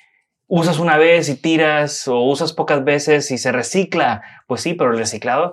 usas 0.47 0.79
una 0.79 0.97
vez 0.97 1.29
y 1.29 1.35
tiras 1.37 2.07
o 2.09 2.21
usas 2.21 2.53
pocas 2.53 2.85
veces 2.85 3.31
y 3.31 3.39
se 3.39 3.53
recicla. 3.53 4.23
Pues 4.47 4.61
sí, 4.63 4.75
pero 4.75 4.93
el 4.93 4.99
reciclado, 4.99 5.53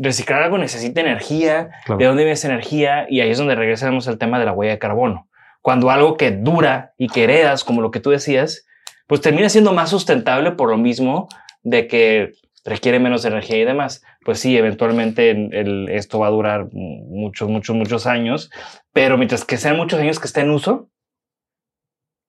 reciclar 0.00 0.42
algo 0.42 0.58
necesita 0.58 1.00
energía. 1.00 1.70
claro. 1.84 1.98
¿De 1.98 2.04
dónde 2.06 2.22
viene 2.24 2.32
esa 2.34 2.48
energía? 2.48 3.06
Y 3.08 3.20
ahí 3.20 3.30
es 3.30 3.38
donde 3.38 3.54
regresamos 3.54 4.08
al 4.08 4.18
tema 4.18 4.38
de 4.38 4.44
la 4.46 4.52
huella 4.52 4.72
de 4.72 4.78
carbono. 4.78 5.28
Cuando 5.62 5.90
algo 5.90 6.16
que 6.16 6.30
dura 6.30 6.94
y 6.96 7.08
que 7.08 7.24
heredas, 7.24 7.64
como 7.64 7.82
lo 7.82 7.90
que 7.90 8.00
tú 8.00 8.10
decías, 8.10 8.66
pues 9.06 9.20
termina 9.20 9.48
siendo 9.48 9.72
más 9.72 9.90
sustentable 9.90 10.52
por 10.52 10.70
lo 10.70 10.76
mismo 10.76 11.28
de 11.62 11.86
que 11.88 12.32
requiere 12.64 12.98
menos 13.00 13.24
energía 13.24 13.58
y 13.58 13.64
demás. 13.64 14.02
Pues 14.24 14.38
sí, 14.40 14.56
eventualmente 14.56 15.30
el- 15.30 15.88
esto 15.90 16.18
va 16.18 16.26
a 16.28 16.30
durar 16.30 16.68
muchos, 16.72 17.48
muchos, 17.48 17.74
muchos 17.74 18.06
años, 18.06 18.50
pero 18.92 19.16
mientras 19.16 19.44
que 19.44 19.56
sean 19.56 19.76
muchos 19.76 19.98
años 20.00 20.18
que 20.20 20.26
esté 20.26 20.42
en 20.42 20.50
uso, 20.50 20.88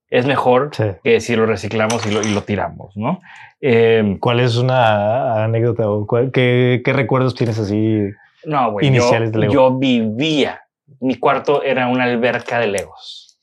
es 0.09 0.25
mejor 0.25 0.69
Sí. 0.73 0.83
que 1.03 1.19
si 1.21 1.35
lo 1.35 1.45
reciclamos 1.45 2.05
y 2.05 2.11
lo, 2.11 2.21
y 2.21 2.33
lo 2.33 2.41
tiramos, 2.43 2.95
¿no? 2.97 3.21
Eh, 3.61 4.17
¿Cuál 4.19 4.39
es 4.39 4.57
una 4.57 5.43
anécdota 5.43 5.89
o 5.89 6.07
cuál- 6.07 6.31
qué, 6.31 6.81
qué 6.83 6.93
recuerdos 6.93 7.35
tienes 7.35 7.59
así? 7.59 8.09
No, 8.45 8.71
güey. 8.71 8.87
Iniciales 8.87 9.31
yo, 9.31 9.33
de 9.33 9.39
Lego. 9.39 9.53
yo 9.53 9.77
vivía. 9.77 10.61
Mi 11.01 11.15
cuarto 11.15 11.61
era 11.63 11.87
una 11.87 12.05
alberca 12.05 12.59
de 12.59 12.67
Legos. 12.67 13.37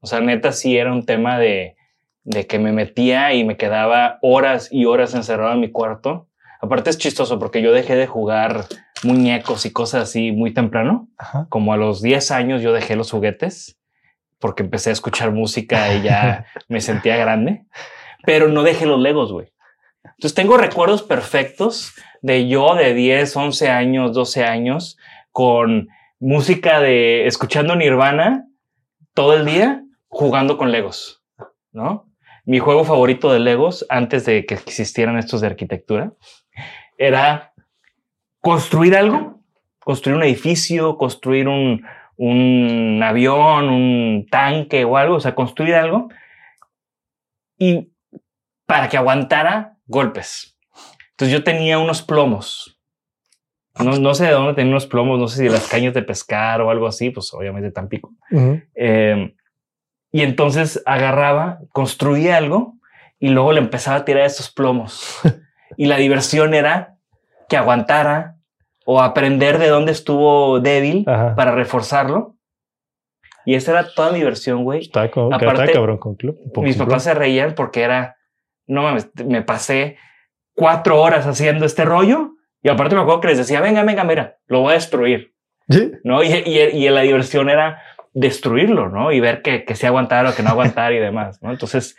O 0.00 0.06
sea, 0.06 0.20
neta, 0.20 0.52
sí 0.52 0.76
era 0.78 0.92
un 0.92 1.04
tema 1.04 1.38
de, 1.38 1.76
de 2.24 2.46
que 2.46 2.58
me 2.58 2.72
metía 2.72 3.34
y 3.34 3.44
me 3.44 3.56
quedaba 3.56 4.18
horas 4.22 4.68
y 4.70 4.84
horas 4.86 5.14
encerrado 5.14 5.52
en 5.54 5.60
mi 5.60 5.70
cuarto. 5.70 6.28
Aparte 6.60 6.90
es 6.90 6.98
chistoso 6.98 7.38
porque 7.38 7.60
yo 7.60 7.72
dejé 7.72 7.96
de 7.96 8.06
jugar 8.06 8.64
muñecos 9.04 9.66
y 9.66 9.72
cosas 9.72 10.04
así 10.04 10.32
muy 10.32 10.54
temprano. 10.54 11.08
Ajá. 11.18 11.46
Como 11.50 11.72
a 11.72 11.76
los 11.76 12.00
10 12.00 12.30
años 12.30 12.62
yo 12.62 12.72
dejé 12.72 12.96
los 12.96 13.10
juguetes 13.10 13.76
porque 14.38 14.62
empecé 14.62 14.90
a 14.90 14.94
escuchar 14.94 15.32
música 15.32 15.94
y 15.94 16.02
ya 16.02 16.46
me 16.68 16.80
sentía 16.80 17.16
grande. 17.16 17.64
Pero 18.24 18.48
no 18.48 18.62
dejé 18.62 18.86
los 18.86 19.00
Legos, 19.00 19.32
güey. 19.32 19.52
Entonces 20.04 20.34
tengo 20.34 20.56
recuerdos 20.56 21.02
perfectos 21.02 21.94
de 22.22 22.48
yo 22.48 22.74
de 22.74 22.94
10, 22.94 23.36
11 23.36 23.68
años, 23.70 24.12
12 24.14 24.44
años 24.44 24.96
con 25.30 25.88
música 26.18 26.80
de 26.80 27.26
escuchando 27.26 27.76
Nirvana 27.76 28.46
todo 29.14 29.34
el 29.34 29.44
día 29.44 29.82
jugando 30.08 30.56
con 30.56 30.72
Legos, 30.72 31.22
¿no? 31.72 32.10
Mi 32.44 32.58
juego 32.58 32.84
favorito 32.84 33.32
de 33.32 33.40
Legos 33.40 33.84
antes 33.88 34.24
de 34.24 34.46
que 34.46 34.54
existieran 34.54 35.18
estos 35.18 35.40
de 35.40 35.48
arquitectura 35.48 36.12
era 36.96 37.52
construir 38.40 38.96
algo, 38.96 39.40
construir 39.80 40.16
un 40.16 40.22
edificio, 40.22 40.96
construir 40.96 41.48
un, 41.48 41.84
un 42.16 43.00
avión, 43.02 43.68
un 43.68 44.26
tanque 44.30 44.84
o 44.84 44.96
algo, 44.96 45.16
o 45.16 45.20
sea, 45.20 45.34
construir 45.34 45.74
algo 45.74 46.08
y 47.58 47.92
para 48.66 48.88
que 48.88 48.96
aguantara 48.96 49.76
golpes. 49.86 50.56
Entonces 51.10 51.32
yo 51.32 51.44
tenía 51.44 51.78
unos 51.78 52.02
plomos. 52.02 52.78
No, 53.78 53.98
no 53.98 54.14
sé 54.14 54.24
de 54.24 54.32
dónde 54.32 54.54
tenía 54.54 54.70
unos 54.70 54.86
plomos, 54.86 55.18
no 55.18 55.28
sé 55.28 55.38
si 55.38 55.44
de 55.44 55.50
las 55.50 55.68
cañas 55.68 55.92
de 55.92 56.02
pescar 56.02 56.62
o 56.62 56.70
algo 56.70 56.86
así, 56.86 57.10
pues 57.10 57.32
obviamente 57.34 57.70
Tampico. 57.70 58.12
Eh, 58.74 59.34
y 60.12 60.22
entonces 60.22 60.82
agarraba, 60.86 61.60
construía 61.72 62.38
algo 62.38 62.74
y 63.18 63.28
luego 63.28 63.52
le 63.52 63.60
empezaba 63.60 63.98
a 63.98 64.04
tirar 64.04 64.24
esos 64.24 64.50
plomos. 64.50 65.18
y 65.76 65.86
la 65.86 65.96
diversión 65.96 66.54
era 66.54 66.96
que 67.48 67.56
aguantara 67.56 68.35
o 68.86 69.02
aprender 69.02 69.58
de 69.58 69.68
dónde 69.68 69.92
estuvo 69.92 70.60
débil 70.60 71.04
Ajá. 71.06 71.34
para 71.34 71.52
reforzarlo. 71.52 72.36
Y 73.44 73.54
esa 73.54 73.72
era 73.72 73.92
toda 73.94 74.10
mi 74.12 74.18
diversión, 74.18 74.64
güey. 74.64 74.80
Está, 74.80 75.10
con, 75.10 75.32
Aparte, 75.34 75.64
está 75.64 75.72
cabrón 75.74 75.98
con 75.98 76.14
club. 76.14 76.38
Mis 76.56 76.76
papás 76.76 77.02
se 77.04 77.12
reían 77.14 77.54
porque 77.54 77.82
era, 77.82 78.16
no 78.66 78.82
mames, 78.82 79.10
me 79.24 79.42
pasé 79.42 79.98
cuatro 80.54 81.00
horas 81.00 81.26
haciendo 81.26 81.66
este 81.66 81.84
rollo 81.84 82.30
y 82.62 82.68
aparte 82.68 82.94
me 82.94 83.02
acuerdo 83.02 83.20
que 83.20 83.28
les 83.28 83.38
decía, 83.38 83.60
venga, 83.60 83.82
venga, 83.82 84.04
mira, 84.04 84.38
lo 84.46 84.60
voy 84.60 84.70
a 84.72 84.74
destruir, 84.74 85.34
Sí. 85.68 85.92
¿no? 86.04 86.22
Y, 86.22 86.28
y, 86.28 86.58
y 86.58 86.88
la 86.88 87.00
diversión 87.02 87.50
era 87.50 87.82
destruirlo, 88.14 88.88
¿no? 88.88 89.12
Y 89.12 89.20
ver 89.20 89.42
que, 89.42 89.64
que 89.64 89.74
se 89.74 89.86
aguantara 89.86 90.30
o 90.30 90.34
que 90.34 90.42
no 90.42 90.50
aguantara 90.50 90.94
y 90.94 90.98
demás, 90.98 91.42
¿no? 91.42 91.50
Entonces, 91.50 91.96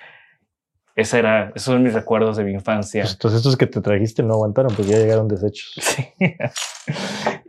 ese 0.97 1.19
era, 1.19 1.49
esos 1.55 1.73
son 1.73 1.83
mis 1.83 1.93
recuerdos 1.93 2.37
de 2.37 2.43
mi 2.43 2.53
infancia. 2.53 3.03
Pues, 3.03 3.13
entonces 3.13 3.37
estos 3.37 3.55
que 3.55 3.67
te 3.67 3.81
trajiste 3.81 4.23
no 4.23 4.33
aguantaron, 4.33 4.75
pues 4.75 4.87
ya 4.87 4.97
llegaron 4.97 5.27
deshechos. 5.27 5.73
Sí. 5.79 6.07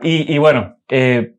y, 0.03 0.33
y 0.33 0.37
bueno, 0.37 0.77
eh, 0.87 1.33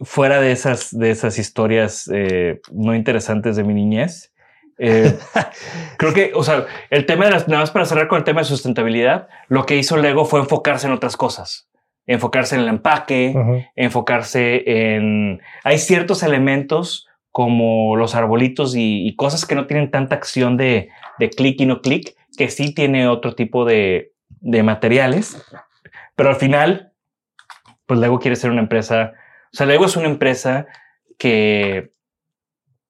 fuera 0.00 0.40
de 0.40 0.52
esas, 0.52 0.96
de 0.96 1.10
esas 1.10 1.38
historias 1.38 2.10
eh, 2.12 2.60
no 2.72 2.94
interesantes 2.94 3.56
de 3.56 3.64
mi 3.64 3.74
niñez, 3.74 4.32
eh, 4.78 5.18
creo 5.98 6.14
que, 6.14 6.32
o 6.34 6.42
sea, 6.42 6.64
el 6.88 7.04
tema 7.04 7.26
de 7.26 7.32
las, 7.32 7.46
nada 7.46 7.60
más 7.60 7.70
para 7.70 7.84
cerrar 7.84 8.08
con 8.08 8.16
el 8.16 8.24
tema 8.24 8.40
de 8.40 8.46
sustentabilidad, 8.46 9.28
lo 9.48 9.66
que 9.66 9.76
hizo 9.76 9.98
Lego 9.98 10.24
fue 10.24 10.40
enfocarse 10.40 10.86
en 10.86 10.94
otras 10.94 11.18
cosas, 11.18 11.68
enfocarse 12.06 12.54
en 12.54 12.62
el 12.62 12.68
empaque, 12.68 13.68
enfocarse 13.76 14.62
en, 14.94 15.42
hay 15.62 15.78
ciertos 15.78 16.22
elementos 16.22 17.06
como 17.32 17.96
los 17.96 18.14
arbolitos 18.14 18.74
y, 18.76 19.14
cosas 19.16 19.46
que 19.46 19.54
no 19.54 19.66
tienen 19.66 19.90
tanta 19.90 20.16
acción 20.16 20.56
de, 20.56 20.88
de 21.18 21.30
clic 21.30 21.60
y 21.60 21.66
no 21.66 21.80
clic, 21.80 22.16
que 22.36 22.50
sí 22.50 22.74
tiene 22.74 23.08
otro 23.08 23.34
tipo 23.34 23.64
de, 23.64 24.12
de 24.40 24.62
materiales, 24.62 25.40
pero 26.16 26.30
al 26.30 26.36
final, 26.36 26.92
pues 27.86 28.00
Lego 28.00 28.18
quiere 28.18 28.36
ser 28.36 28.50
una 28.50 28.60
empresa, 28.60 29.12
o 29.52 29.56
sea, 29.56 29.66
Lego 29.66 29.84
es 29.86 29.96
una 29.96 30.08
empresa 30.08 30.66
que, 31.18 31.92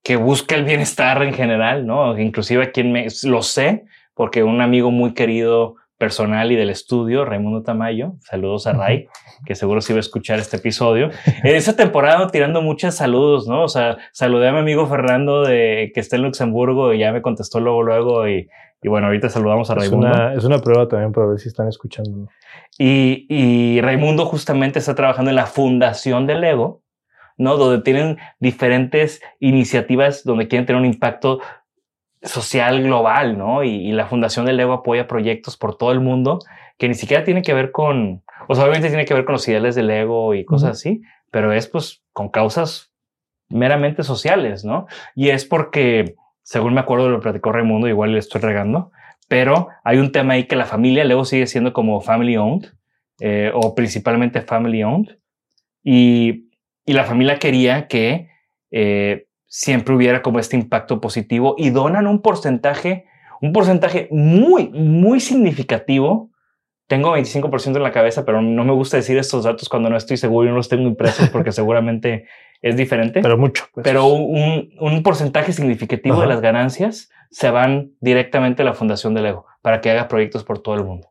que 0.03 0.15
busca 0.15 0.55
el 0.55 0.63
bienestar 0.63 1.21
en 1.23 1.33
general, 1.33 1.85
¿no? 1.85 2.17
Inclusive 2.17 2.63
aquí 2.63 2.81
en 2.81 2.91
me, 2.91 3.07
lo 3.23 3.41
sé, 3.41 3.85
porque 4.13 4.43
un 4.43 4.61
amigo 4.61 4.91
muy 4.91 5.13
querido 5.13 5.75
personal 6.01 6.51
y 6.51 6.55
del 6.55 6.71
estudio, 6.71 7.25
Raimundo 7.25 7.61
Tamayo, 7.61 8.13
saludos 8.21 8.65
a 8.65 8.73
Ray, 8.73 9.07
que 9.45 9.53
seguro 9.53 9.81
sí 9.81 9.93
va 9.93 9.97
a 9.97 9.99
escuchar 9.99 10.39
este 10.39 10.57
episodio. 10.57 11.11
En 11.43 11.55
esa 11.55 11.75
temporada 11.75 12.25
tirando 12.29 12.63
muchos 12.63 12.95
saludos, 12.95 13.47
¿no? 13.47 13.61
O 13.65 13.67
sea, 13.67 13.97
saludé 14.11 14.47
a 14.47 14.51
mi 14.51 14.57
amigo 14.57 14.87
Fernando 14.87 15.43
de 15.43 15.91
que 15.93 15.99
está 15.99 16.15
en 16.15 16.23
Luxemburgo 16.23 16.91
y 16.91 16.97
ya 16.97 17.11
me 17.11 17.21
contestó 17.21 17.59
luego, 17.59 17.83
luego 17.83 18.27
y, 18.27 18.49
y 18.81 18.87
bueno, 18.89 19.05
ahorita 19.05 19.29
saludamos 19.29 19.69
a 19.69 19.73
Es 19.73 19.79
Raimundo. 19.81 20.07
una, 20.07 20.33
es 20.33 20.43
una 20.43 20.57
prueba 20.57 20.87
también 20.87 21.11
para 21.11 21.27
ver 21.27 21.37
si 21.37 21.49
están 21.49 21.67
escuchando. 21.67 22.29
Y, 22.79 23.27
y 23.29 23.79
Raimundo 23.81 24.25
justamente 24.25 24.79
está 24.79 24.95
trabajando 24.95 25.29
en 25.29 25.35
la 25.35 25.45
fundación 25.45 26.25
del 26.25 26.41
Lego, 26.41 26.81
¿no? 27.37 27.57
Donde 27.57 27.83
tienen 27.83 28.17
diferentes 28.39 29.21
iniciativas 29.39 30.23
donde 30.23 30.47
quieren 30.47 30.65
tener 30.65 30.79
un 30.79 30.87
impacto 30.87 31.41
social 32.23 32.83
global, 32.83 33.37
¿no? 33.37 33.63
Y, 33.63 33.69
y 33.69 33.91
la 33.91 34.07
fundación 34.07 34.45
del 34.45 34.57
Lego 34.57 34.73
apoya 34.73 35.07
proyectos 35.07 35.57
por 35.57 35.77
todo 35.77 35.91
el 35.91 35.99
mundo 35.99 36.39
que 36.77 36.87
ni 36.87 36.95
siquiera 36.95 37.23
tiene 37.23 37.43
que 37.43 37.53
ver 37.53 37.71
con, 37.71 38.23
o 38.47 38.55
sea, 38.55 38.63
obviamente 38.63 38.89
tiene 38.89 39.05
que 39.05 39.13
ver 39.13 39.23
con 39.23 39.33
los 39.33 39.47
ideales 39.47 39.75
del 39.75 39.85
Lego 39.85 40.33
y 40.33 40.45
cosas 40.45 40.71
así, 40.71 41.03
pero 41.29 41.53
es 41.53 41.67
pues 41.67 42.01
con 42.11 42.29
causas 42.29 42.91
meramente 43.49 44.01
sociales, 44.01 44.65
¿no? 44.65 44.87
Y 45.13 45.29
es 45.29 45.45
porque, 45.45 46.15
según 46.41 46.73
me 46.73 46.79
acuerdo, 46.79 47.09
lo 47.09 47.19
platicó 47.19 47.51
Raimundo, 47.51 47.87
igual 47.87 48.13
le 48.13 48.19
estoy 48.19 48.41
regando, 48.41 48.91
pero 49.27 49.67
hay 49.83 49.99
un 49.99 50.11
tema 50.11 50.33
ahí 50.33 50.45
que 50.45 50.55
la 50.55 50.65
familia 50.65 51.05
luego 51.05 51.23
sigue 51.23 51.45
siendo 51.45 51.71
como 51.71 52.01
family 52.01 52.35
owned 52.37 52.69
eh, 53.19 53.51
o 53.53 53.75
principalmente 53.75 54.41
family 54.41 54.83
owned 54.83 55.17
y, 55.83 56.49
y 56.85 56.93
la 56.93 57.03
familia 57.03 57.37
quería 57.37 57.87
que 57.87 58.29
eh, 58.71 59.27
siempre 59.53 59.93
hubiera 59.93 60.21
como 60.21 60.39
este 60.39 60.55
impacto 60.55 61.01
positivo 61.01 61.55
y 61.57 61.71
donan 61.71 62.07
un 62.07 62.21
porcentaje, 62.21 63.05
un 63.41 63.51
porcentaje 63.51 64.07
muy, 64.09 64.69
muy 64.69 65.19
significativo. 65.19 66.31
Tengo 66.87 67.17
25% 67.17 67.75
en 67.75 67.83
la 67.83 67.91
cabeza, 67.91 68.23
pero 68.23 68.41
no 68.41 68.63
me 68.63 68.71
gusta 68.71 68.95
decir 68.95 69.17
estos 69.17 69.43
datos 69.43 69.67
cuando 69.67 69.89
no 69.89 69.97
estoy 69.97 70.15
seguro 70.15 70.47
y 70.47 70.51
no 70.51 70.55
los 70.55 70.69
tengo 70.69 70.87
impresos 70.87 71.27
porque 71.29 71.51
seguramente 71.51 72.27
es 72.61 72.77
diferente 72.77 73.21
Pero 73.21 73.37
mucho. 73.37 73.65
pues. 73.73 73.83
pero 73.83 74.05
un, 74.05 74.71
un 74.79 75.03
porcentaje 75.03 75.51
significativo 75.51 76.15
Ajá. 76.15 76.23
de 76.23 76.29
las 76.29 76.39
ganancias 76.39 77.09
se 77.29 77.49
van 77.49 77.91
directamente 77.99 78.61
a 78.61 78.65
la 78.65 78.73
fundación 78.73 79.13
de 79.13 79.21
Lego 79.21 79.47
para 79.61 79.81
que 79.81 79.91
haga 79.91 80.07
proyectos 80.07 80.45
por 80.45 80.59
todo 80.59 80.75
el 80.75 80.85
mundo. 80.85 81.09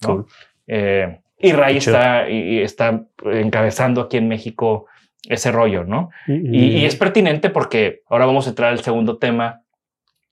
¿no? 0.00 0.26
Eh, 0.66 1.20
y 1.38 1.52
Ray 1.52 1.76
está, 1.76 2.30
y, 2.30 2.60
está 2.60 3.04
encabezando 3.24 4.00
aquí 4.00 4.16
en 4.16 4.28
México 4.28 4.86
ese 5.28 5.52
rollo, 5.52 5.84
¿no? 5.84 6.10
Y, 6.26 6.78
y, 6.78 6.84
es 6.84 6.96
pertinente 6.96 7.48
porque 7.50 8.02
ahora 8.08 8.26
vamos 8.26 8.46
a 8.46 8.50
entrar 8.50 8.70
al 8.70 8.80
segundo 8.80 9.18
tema 9.18 9.62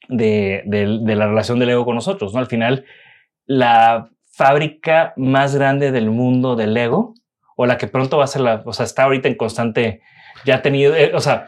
de, 0.08 0.62
de, 0.66 1.14
la 1.14 1.28
relación 1.28 1.58
de 1.58 1.66
Lego 1.66 1.84
con 1.84 1.94
nosotros, 1.94 2.34
¿no? 2.34 2.40
Al 2.40 2.46
final, 2.46 2.84
la 3.46 4.10
fábrica 4.32 5.12
más 5.16 5.54
grande 5.54 5.92
del 5.92 6.10
mundo 6.10 6.56
de 6.56 6.66
Lego, 6.66 7.14
o 7.56 7.66
la 7.66 7.78
que 7.78 7.86
pronto 7.86 8.18
va 8.18 8.24
a 8.24 8.28
ser 8.28 8.42
la, 8.42 8.62
o 8.64 8.72
sea, 8.72 8.84
está 8.84 9.04
ahorita 9.04 9.28
en 9.28 9.36
constante, 9.36 10.00
ya 10.44 10.56
ha 10.56 10.62
tenido, 10.62 10.94
eh, 10.94 11.12
o 11.14 11.20
sea, 11.20 11.46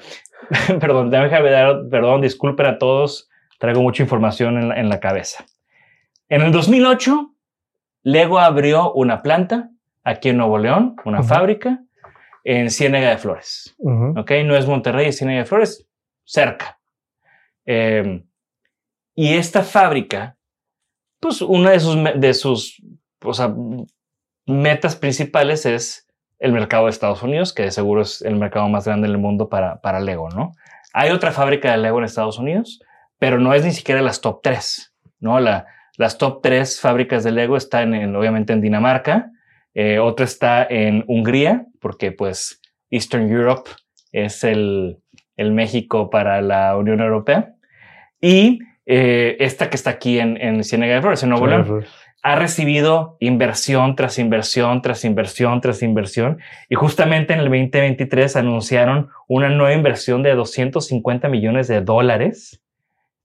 perdón, 0.81 1.11
déjame 1.11 1.51
dar, 1.51 1.89
perdón, 1.91 2.21
disculpen 2.21 2.67
a 2.67 2.79
todos, 2.79 3.29
traigo 3.59 3.83
mucha 3.83 4.03
información 4.03 4.59
en 4.59 4.69
la, 4.69 4.81
en 4.81 4.89
la 4.89 5.01
cabeza. 5.01 5.45
En 6.29 6.43
el 6.43 6.53
2008, 6.53 7.35
Lego 8.05 8.39
abrió 8.39 8.93
una 8.93 9.23
planta 9.23 9.71
aquí 10.05 10.29
en 10.29 10.39
Nuevo 10.39 10.59
León, 10.59 10.97
una 11.05 11.23
fábrica 11.23 11.82
en 12.45 12.71
Ciénega 12.71 13.11
de 13.11 13.19
Flores. 13.19 13.75
Ok, 13.79 14.31
no 14.45 14.57
es 14.57 14.67
Monterrey, 14.67 15.09
es 15.09 15.19
Ciénega 15.19 15.41
de 15.41 15.47
Flores, 15.47 15.87
cerca. 16.25 16.79
Eh, 17.65 18.25
y 19.15 19.35
esta 19.35 19.63
fábrica, 19.63 20.37
pues 21.21 21.43
una 21.43 21.71
de 21.71 21.81
sus, 21.81 21.97
de 22.17 22.35
sus 22.35 22.83
o 23.25 23.35
sea, 23.35 23.55
metas 24.47 24.97
principales 24.97 25.67
es 25.67 26.09
el 26.39 26.53
mercado 26.53 26.85
de 26.85 26.91
Estados 26.91 27.23
Unidos, 27.23 27.53
que 27.53 27.63
de 27.63 27.71
seguro 27.71 28.03
es 28.03 28.23
el 28.23 28.37
mercado 28.37 28.69
más 28.69 28.85
grande 28.87 29.07
del 29.07 29.19
mundo 29.19 29.49
para, 29.49 29.81
para 29.81 30.01
Lego, 30.01 30.29
¿no? 30.31 30.53
Hay 30.93 31.11
otra 31.11 31.31
fábrica 31.31 31.71
de 31.71 31.79
Lego 31.79 31.99
en 31.99 32.05
Estados 32.05 32.39
Unidos, 32.39 32.81
pero 33.19 33.39
no 33.39 33.55
es 33.55 33.65
ni 33.65 33.71
siquiera 33.71 34.03
las 34.03 34.21
top 34.21 34.41
3, 34.43 34.93
¿no? 35.21 35.39
La, 35.39 35.67
las 35.97 36.19
top 36.19 36.43
3 36.43 36.81
fábricas 36.81 37.23
de 37.23 37.31
Lego 37.31 37.57
están 37.57 37.95
en, 37.95 38.17
obviamente 38.17 38.53
en 38.53 38.61
Dinamarca, 38.61 39.31
eh, 39.75 40.01
otra 40.01 40.25
está 40.25 40.67
en 40.69 41.05
Hungría, 41.07 41.67
porque 41.83 42.13
pues 42.13 42.61
Eastern 42.91 43.31
Europe 43.31 43.71
es 44.13 44.45
el, 44.45 44.99
el 45.37 45.53
México 45.53 46.09
para 46.09 46.41
la 46.41 46.77
Unión 46.77 47.01
Europea, 47.01 47.55
y 48.21 48.61
eh, 48.87 49.37
esta 49.41 49.69
que 49.69 49.77
está 49.77 49.91
aquí 49.91 50.19
en, 50.19 50.41
en 50.41 50.65
Ciénaga 50.65 50.95
de 50.95 51.03
Flores, 51.03 51.23
en 51.23 51.31
Nuevo 51.31 51.47
León, 51.47 51.85
ha 52.23 52.37
recibido 52.37 53.17
inversión 53.19 53.97
tras 53.97 54.19
inversión, 54.19 54.81
tras 54.81 55.05
inversión, 55.05 55.61
tras 55.61 55.83
inversión. 55.83 56.39
Y 56.69 56.77
justamente 56.77 57.33
en 57.33 57.41
el 57.41 57.47
2023 57.47 58.37
anunciaron 58.37 59.11
una 59.27 59.49
nueva 59.49 59.75
inversión 59.75 60.23
de 60.23 60.35
250 60.35 61.29
millones 61.29 61.67
de 61.67 61.81
dólares, 61.81 62.63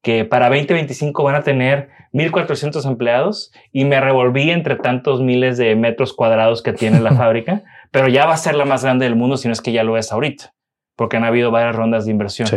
que 0.01 0.25
para 0.25 0.49
2025 0.49 1.23
van 1.23 1.35
a 1.35 1.43
tener 1.43 1.89
1.400 2.17 2.85
empleados. 2.85 3.51
Y 3.71 3.85
me 3.85 4.01
revolví 4.01 4.49
entre 4.51 4.75
tantos 4.75 5.21
miles 5.21 5.57
de 5.57 5.75
metros 5.75 6.13
cuadrados 6.13 6.61
que 6.61 6.73
tiene 6.73 6.99
la 6.99 7.11
fábrica, 7.15 7.63
pero 7.91 8.07
ya 8.07 8.25
va 8.25 8.33
a 8.33 8.37
ser 8.37 8.55
la 8.55 8.65
más 8.65 8.83
grande 8.83 9.05
del 9.05 9.15
mundo, 9.15 9.37
si 9.37 9.47
no 9.47 9.53
es 9.53 9.61
que 9.61 9.71
ya 9.71 9.83
lo 9.83 9.97
es 9.97 10.11
ahorita, 10.11 10.53
porque 10.95 11.17
han 11.17 11.23
habido 11.23 11.51
varias 11.51 11.75
rondas 11.75 12.05
de 12.05 12.11
inversión. 12.11 12.49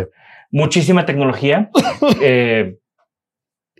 Muchísima 0.51 1.07
tecnología. 1.07 1.71
eh, 2.21 2.79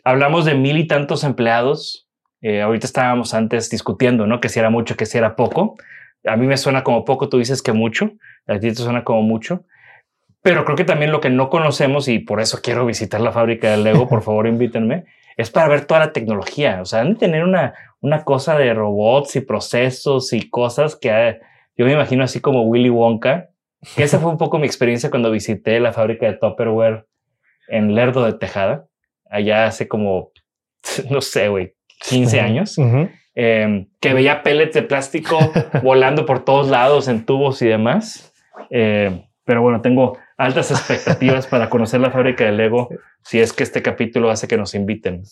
hablamos 0.05 0.45
de 0.45 0.55
mil 0.55 0.77
y 0.77 0.87
tantos 0.87 1.25
empleados. 1.25 2.09
Eh, 2.43 2.63
ahorita 2.63 2.87
estábamos 2.87 3.35
antes 3.35 3.69
discutiendo, 3.71 4.27
¿no? 4.27 4.41
Que 4.41 4.49
si 4.49 4.59
era 4.59 4.71
mucho, 4.71 4.97
que 4.97 5.07
si 5.07 5.19
era 5.19 5.37
poco. 5.37 5.77
A 6.25 6.37
mí 6.37 6.47
me 6.47 6.57
suena 6.57 6.85
como 6.85 7.05
poco, 7.05 7.29
tú 7.29 7.39
dices 7.39 7.63
que 7.63 7.73
mucho, 7.73 8.13
a 8.47 8.59
ti 8.59 8.69
te 8.69 8.75
suena 8.77 9.05
como 9.05 9.23
mucho. 9.23 9.65
Pero 10.43 10.65
creo 10.65 10.77
que 10.77 10.85
también 10.85 11.13
lo 11.13 11.21
que 11.21 11.31
no 11.31 11.51
conocemos, 11.51 12.09
y 12.09 12.19
por 12.19 12.41
eso 12.41 12.61
quiero 12.63 12.87
visitar 12.87 13.21
la 13.21 13.33
fábrica 13.33 13.71
de 13.71 13.79
Lego, 13.79 14.09
por 14.09 14.23
favor 14.25 14.47
invítenme, 14.47 15.05
es 15.41 15.51
para 15.51 15.69
ver 15.69 15.87
toda 15.87 16.01
la 16.01 16.13
tecnología. 16.13 16.81
O 16.83 16.85
sea, 16.85 17.01
han 17.01 17.15
de 17.15 17.19
tener 17.19 17.45
una, 17.45 17.75
una 18.01 18.25
cosa 18.25 18.59
de 18.59 18.73
robots 18.75 19.37
y 19.37 19.41
procesos 19.41 20.33
y 20.33 20.49
cosas 20.49 20.97
que 20.97 21.11
eh, 21.11 21.41
yo 21.77 21.87
me 21.87 21.93
imagino 21.93 22.25
así 22.25 22.41
como 22.41 22.63
Willy 22.63 22.91
Wonka, 22.91 23.49
que 23.97 24.03
esa 24.03 24.19
fue 24.19 24.31
un 24.31 24.39
poco 24.39 24.59
mi 24.59 24.67
experiencia 24.67 25.11
cuando 25.11 25.31
visité 25.31 25.81
la 25.81 25.93
fábrica 25.93 26.27
de 26.27 26.35
Tupperware 26.35 27.07
en 27.69 27.95
Lerdo 27.95 28.25
de 28.25 28.35
Tejada 28.35 28.87
allá 29.31 29.67
hace 29.67 29.89
como, 29.89 30.33
no 31.11 31.21
sé, 31.21 31.49
güey, 31.49 31.75
15 32.09 32.41
años, 32.41 32.77
em, 33.35 33.89
que 34.01 34.15
veía 34.15 34.43
pellets 34.43 34.75
de 34.75 34.83
plástico 34.83 35.39
volando 35.83 36.27
por 36.27 36.45
todos 36.45 36.69
lados 36.69 37.09
en 37.09 37.25
tubos 37.25 37.63
y 37.63 37.67
demás. 37.67 38.35
Em, 38.71 39.23
pero 39.45 39.63
bueno, 39.63 39.81
tengo 39.81 40.19
altas 40.41 40.71
expectativas 40.71 41.47
para 41.47 41.69
conocer 41.69 42.01
la 42.01 42.11
fábrica 42.11 42.45
de 42.45 42.53
Lego 42.53 42.89
si 43.23 43.41
es 43.41 43.53
que 43.53 43.63
este 43.63 43.83
capítulo 43.83 44.31
hace 44.31 44.49
que 44.49 44.57
nos 44.57 44.75
inviten, 44.75 45.23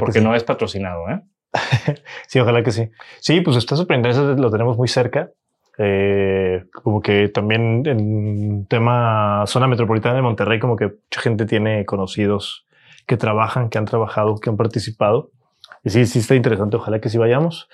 porque 0.00 0.20
no 0.20 0.34
es 0.34 0.42
patrocinado. 0.42 1.08
¿eh? 1.08 1.20
sí, 2.26 2.40
ojalá 2.40 2.62
que 2.64 2.72
sí. 2.72 2.90
Sí, 3.20 3.40
pues 3.40 3.56
está 3.56 3.76
sorprendente, 3.76 4.18
lo 4.40 4.50
tenemos 4.50 4.76
muy 4.76 4.88
cerca. 4.88 5.30
Eh, 5.80 6.64
como 6.72 7.00
que 7.00 7.28
también 7.28 7.84
en 7.86 8.66
tema 8.66 9.44
zona 9.46 9.68
metropolitana 9.68 10.16
de 10.16 10.22
Monterrey, 10.22 10.58
como 10.58 10.74
que 10.74 10.86
mucha 10.86 11.20
gente 11.20 11.46
tiene 11.46 11.84
conocidos 11.84 12.66
que 13.06 13.16
trabajan, 13.16 13.68
que 13.68 13.78
han 13.78 13.84
trabajado, 13.84 14.40
que 14.40 14.50
han 14.50 14.56
participado. 14.56 15.30
Y 15.84 15.90
sí, 15.90 16.04
sí 16.06 16.18
está 16.18 16.34
interesante. 16.34 16.76
Ojalá 16.76 17.00
que 17.00 17.10
sí 17.10 17.16
vayamos. 17.16 17.68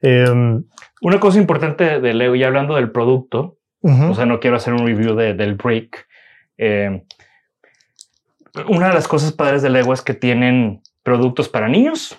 Em, 0.00 0.64
una 1.02 1.20
cosa 1.20 1.38
importante 1.38 2.00
de 2.00 2.14
Lego, 2.14 2.36
ya 2.36 2.46
hablando 2.46 2.74
del 2.76 2.90
producto, 2.90 3.58
o 3.82 4.14
sea, 4.14 4.24
no 4.24 4.40
quiero 4.40 4.56
hacer 4.56 4.72
un 4.72 4.86
review 4.86 5.14
del 5.14 5.54
break. 5.56 6.06
Em, 6.56 7.02
una 8.68 8.88
de 8.88 8.94
las 8.94 9.08
cosas 9.08 9.32
padres 9.32 9.62
de 9.62 9.70
Lego 9.70 9.92
es 9.92 10.02
que 10.02 10.14
tienen 10.14 10.82
productos 11.02 11.48
para 11.48 11.68
niños, 11.68 12.18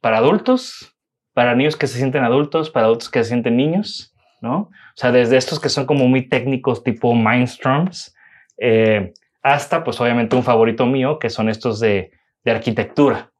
para 0.00 0.18
adultos, 0.18 0.94
para 1.32 1.54
niños 1.54 1.76
que 1.76 1.86
se 1.86 1.98
sienten 1.98 2.24
adultos, 2.24 2.70
para 2.70 2.86
adultos 2.86 3.08
que 3.08 3.22
se 3.22 3.30
sienten 3.30 3.56
niños, 3.56 4.14
¿no? 4.40 4.56
O 4.58 4.96
sea, 4.96 5.12
desde 5.12 5.36
estos 5.36 5.60
que 5.60 5.68
son 5.68 5.86
como 5.86 6.06
muy 6.08 6.28
técnicos, 6.28 6.84
tipo 6.84 7.14
Mindstorms, 7.14 8.14
eh, 8.58 9.14
hasta 9.42 9.82
pues 9.82 10.00
obviamente 10.00 10.36
un 10.36 10.42
favorito 10.42 10.86
mío, 10.86 11.18
que 11.18 11.30
son 11.30 11.48
estos 11.48 11.80
de, 11.80 12.12
arquitectura, 12.44 13.30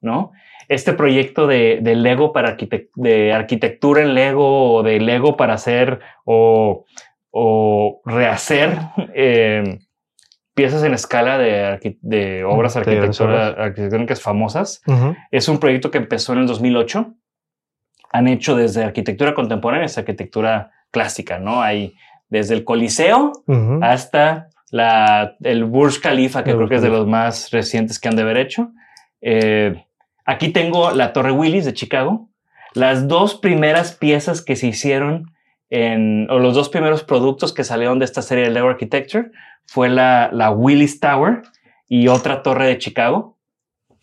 ¿no? 0.00 0.32
Este 0.68 0.92
proyecto 0.92 1.46
de, 1.46 1.80
Lego 1.82 2.32
para 2.32 2.56
de 2.94 3.32
arquitectura 3.32 4.02
en 4.02 4.14
Lego 4.14 4.74
o 4.74 4.82
de 4.82 5.00
Lego 5.00 5.36
para 5.36 5.54
hacer 5.54 6.00
o, 6.24 6.84
rehacer 8.04 8.78
em, 9.14 9.78
piezas 10.54 10.82
en 10.84 10.94
escala 10.94 11.38
de, 11.38 12.44
obras 12.44 12.76
arquitectónicas 12.76 14.20
famosas. 14.20 14.82
Es 15.30 15.48
un 15.48 15.58
proyecto 15.58 15.90
que 15.90 15.98
empezó 15.98 16.32
en 16.34 16.40
el 16.40 16.46
2008. 16.46 17.14
Han 18.12 18.28
hecho 18.28 18.54
desde 18.54 18.84
arquitectura 18.84 19.34
contemporánea 19.34 19.86
hasta 19.86 20.02
arquitectura 20.02 20.72
clásica, 20.90 21.38
¿no? 21.38 21.62
Hay 21.62 21.94
desde 22.28 22.54
el 22.54 22.64
Coliseo 22.64 23.32
hasta 23.80 24.48
la, 24.70 25.36
el 25.42 25.64
Burj 25.64 26.00
Khalifa, 26.00 26.44
que 26.44 26.54
creo 26.54 26.68
que 26.68 26.76
es 26.76 26.82
de 26.82 26.88
los 26.88 27.06
más 27.06 27.50
recientes 27.50 27.98
que 27.98 28.08
han 28.08 28.16
de 28.16 28.22
haber 28.22 28.38
hecho. 28.38 28.70
Eh, 29.20 29.84
aquí 30.24 30.48
tengo 30.48 30.90
la 30.92 31.12
Torre 31.12 31.30
Willis 31.30 31.64
de 31.64 31.74
Chicago. 31.74 32.28
Las 32.74 33.06
dos 33.06 33.34
primeras 33.34 33.92
piezas 33.92 34.42
que 34.42 34.56
se 34.56 34.66
hicieron 34.66 35.32
en, 35.72 36.30
o 36.30 36.38
los 36.38 36.54
dos 36.54 36.68
primeros 36.68 37.02
productos 37.02 37.54
que 37.54 37.64
salieron 37.64 37.98
de 37.98 38.04
esta 38.04 38.20
serie 38.20 38.44
de 38.44 38.50
Lego 38.50 38.68
Architecture 38.68 39.30
fue 39.64 39.88
la, 39.88 40.28
Willis 40.54 41.00
Tower 41.00 41.40
y 41.88 42.08
otra 42.08 42.42
torre 42.42 42.66
de 42.66 42.76
Chicago. 42.76 43.38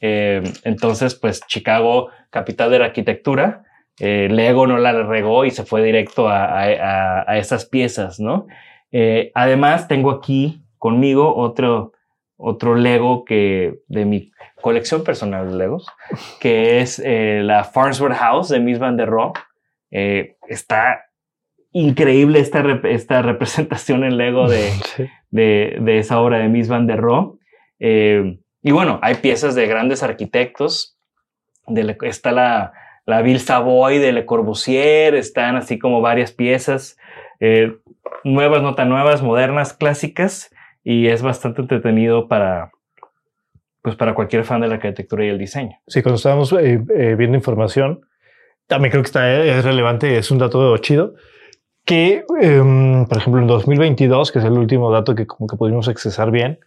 Eh, 0.01 0.41
entonces, 0.63 1.13
pues 1.13 1.41
Chicago, 1.45 2.09
capital 2.31 2.71
de 2.71 2.79
la 2.79 2.85
arquitectura, 2.85 3.65
eh, 3.99 4.29
Lego 4.31 4.65
no 4.65 4.79
la 4.79 4.93
regó 5.03 5.45
y 5.45 5.51
se 5.51 5.63
fue 5.63 5.83
directo 5.83 6.27
a, 6.27 6.59
a, 6.59 7.37
esas 7.37 7.65
piezas, 7.65 8.19
¿no? 8.19 8.47
Eh, 8.91 9.31
además, 9.35 9.87
tengo 9.87 10.09
aquí 10.09 10.63
conmigo 10.79 11.35
otro, 11.35 11.91
otro 12.35 12.73
Lego 12.73 13.25
que 13.25 13.75
de 13.87 14.05
mi 14.05 14.31
colección 14.59 15.03
personal 15.03 15.51
de 15.51 15.55
Legos, 15.55 15.85
que 16.39 16.79
es 16.79 16.99
la 17.05 17.63
Farnsworth 17.63 18.17
House 18.17 18.49
de 18.49 18.59
Miss 18.59 18.79
Van 18.79 18.97
der 18.97 19.09
Rohe. 19.09 19.33
Está 19.91 21.08
increíble 21.71 22.39
esta, 22.39 22.61
esta 22.83 23.21
representación 23.23 24.03
en 24.03 24.17
Lego 24.17 24.47
de, 24.47 24.71
de, 25.31 25.77
de, 25.81 25.99
esa 25.99 26.19
obra 26.19 26.39
de 26.39 26.49
Miss 26.49 26.67
Van 26.67 26.87
der 26.87 26.99
Rohe. 26.99 27.37
y 27.79 28.71
bueno, 28.71 28.99
hay 29.01 29.15
piezas 29.15 29.55
de 29.55 29.67
grandes 29.67 30.03
arquitectos. 30.03 30.97
De, 31.67 31.95
está 32.01 32.31
la, 32.31 32.73
la 33.05 33.21
Ville 33.21 33.39
Savoy 33.39 33.99
de 33.99 34.11
Le 34.11 34.25
Corbusier, 34.25 35.15
están 35.15 35.55
así 35.55 35.77
como 35.77 36.01
varias 36.01 36.31
piezas 36.31 36.97
nuevas, 38.23 38.61
no 38.61 38.75
tan 38.75 38.89
nuevas, 38.89 39.21
modernas, 39.21 39.73
clásicas, 39.73 40.53
y 40.83 41.07
es 41.07 41.21
bastante 41.21 41.61
entretenido 41.61 42.27
para, 42.27 42.71
pues 43.81 43.95
para 43.95 44.13
cualquier 44.13 44.43
fan 44.43 44.61
de 44.61 44.67
la 44.67 44.75
arquitectura 44.75 45.25
y 45.25 45.29
el 45.29 45.37
diseño. 45.37 45.77
Sí, 45.87 46.01
cuando 46.01 46.17
estábamos 46.17 46.51
eh, 46.53 46.81
eh, 46.95 47.15
viendo 47.17 47.37
información, 47.37 48.01
también 48.67 48.91
creo 48.91 49.03
que 49.03 49.07
está, 49.07 49.43
es 49.43 49.63
relevante, 49.63 50.17
es 50.17 50.31
un 50.31 50.37
dato 50.37 50.77
chido, 50.77 51.15
que, 51.89 52.23
em, 52.39 53.07
por 53.07 53.17
ejemplo, 53.17 53.41
en 53.41 53.47
2022, 53.47 54.31
que 54.31 54.37
es 54.37 54.45
el 54.45 54.51
último 54.51 54.91
dato 54.91 55.15
que 55.15 55.25
como 55.25 55.47
que 55.47 55.57
pudimos 55.57 55.87
accesar 55.87 56.29
bien, 56.29 56.59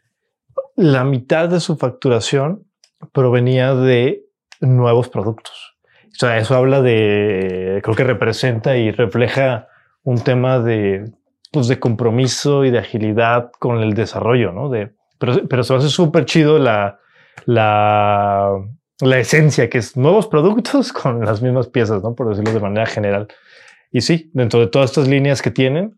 la 0.74 1.04
mitad 1.04 1.48
de 1.48 1.60
su 1.60 1.76
facturación 1.76 2.64
provenía 3.12 3.72
de 3.76 4.24
nuevos 4.60 5.08
productos. 5.08 5.76
O 6.06 6.14
sea, 6.18 6.38
eso 6.38 6.56
habla 6.56 6.82
de, 6.82 7.78
creo 7.84 7.94
que 7.94 8.02
representa 8.02 8.76
y 8.76 8.90
refleja 8.90 9.68
un 10.02 10.18
tema 10.18 10.58
de, 10.58 11.12
pues, 11.52 11.68
de 11.68 11.78
compromiso 11.78 12.64
y 12.64 12.72
de 12.72 12.80
agilidad 12.80 13.52
con 13.60 13.78
el 13.78 13.94
desarrollo, 13.94 14.50
¿no? 14.50 14.70
De, 14.70 14.90
pero, 15.20 15.46
pero 15.48 15.62
se 15.62 15.72
hace 15.76 15.88
súper 15.88 16.24
chido 16.24 16.58
la, 16.58 16.98
la, 17.44 18.50
la 18.98 19.18
esencia, 19.18 19.70
que 19.70 19.78
es 19.78 19.96
nuevos 19.96 20.26
productos 20.26 20.92
con 20.92 21.24
las 21.24 21.42
mismas 21.42 21.68
piezas, 21.68 22.02
¿no? 22.02 22.16
Por 22.16 22.28
decirlo 22.28 22.52
de 22.52 22.58
manera 22.58 22.86
general. 22.86 23.28
Y 23.92 24.00
sí, 24.00 24.30
dentro 24.32 24.58
de 24.58 24.66
todas 24.66 24.90
estas 24.90 25.06
líneas 25.06 25.42
que 25.42 25.50
tienen, 25.50 25.94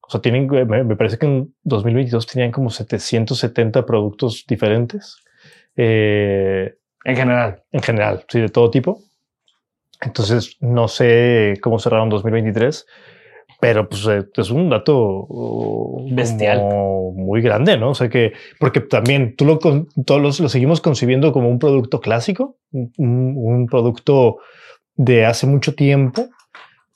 o 0.00 0.10
sea, 0.10 0.20
tienen, 0.20 0.48
me, 0.48 0.96
parece 0.96 1.18
que 1.18 1.26
en 1.26 1.54
2022 1.62 2.26
tenían 2.26 2.50
como 2.50 2.70
770 2.70 3.84
productos 3.86 4.44
diferentes. 4.48 5.18
Eh, 5.76 6.74
en 7.04 7.16
general. 7.16 7.62
En 7.70 7.82
general, 7.82 8.24
sí, 8.28 8.40
de 8.40 8.48
todo 8.48 8.70
tipo. 8.70 9.02
Entonces, 10.00 10.56
no 10.60 10.88
sé 10.88 11.54
cómo 11.62 11.78
cerraron 11.78 12.08
2023, 12.08 12.86
pero 13.60 13.88
pues 13.88 14.06
eh, 14.06 14.26
es 14.36 14.50
un 14.50 14.68
dato 14.68 15.26
uh, 15.28 16.14
bestial, 16.14 16.62
muy 17.14 17.40
grande, 17.40 17.78
¿no? 17.78 17.90
O 17.90 17.94
sea 17.94 18.08
que, 18.08 18.32
porque 18.58 18.80
también 18.80 19.36
tú 19.36 19.44
lo, 19.44 19.58
todos 19.58 20.40
lo 20.40 20.48
seguimos 20.48 20.80
concibiendo 20.80 21.32
como 21.32 21.48
un 21.48 21.58
producto 21.58 22.00
clásico, 22.00 22.56
un, 22.72 22.92
un 22.98 23.66
producto 23.66 24.38
de 24.96 25.24
hace 25.24 25.46
mucho 25.46 25.74
tiempo, 25.74 26.28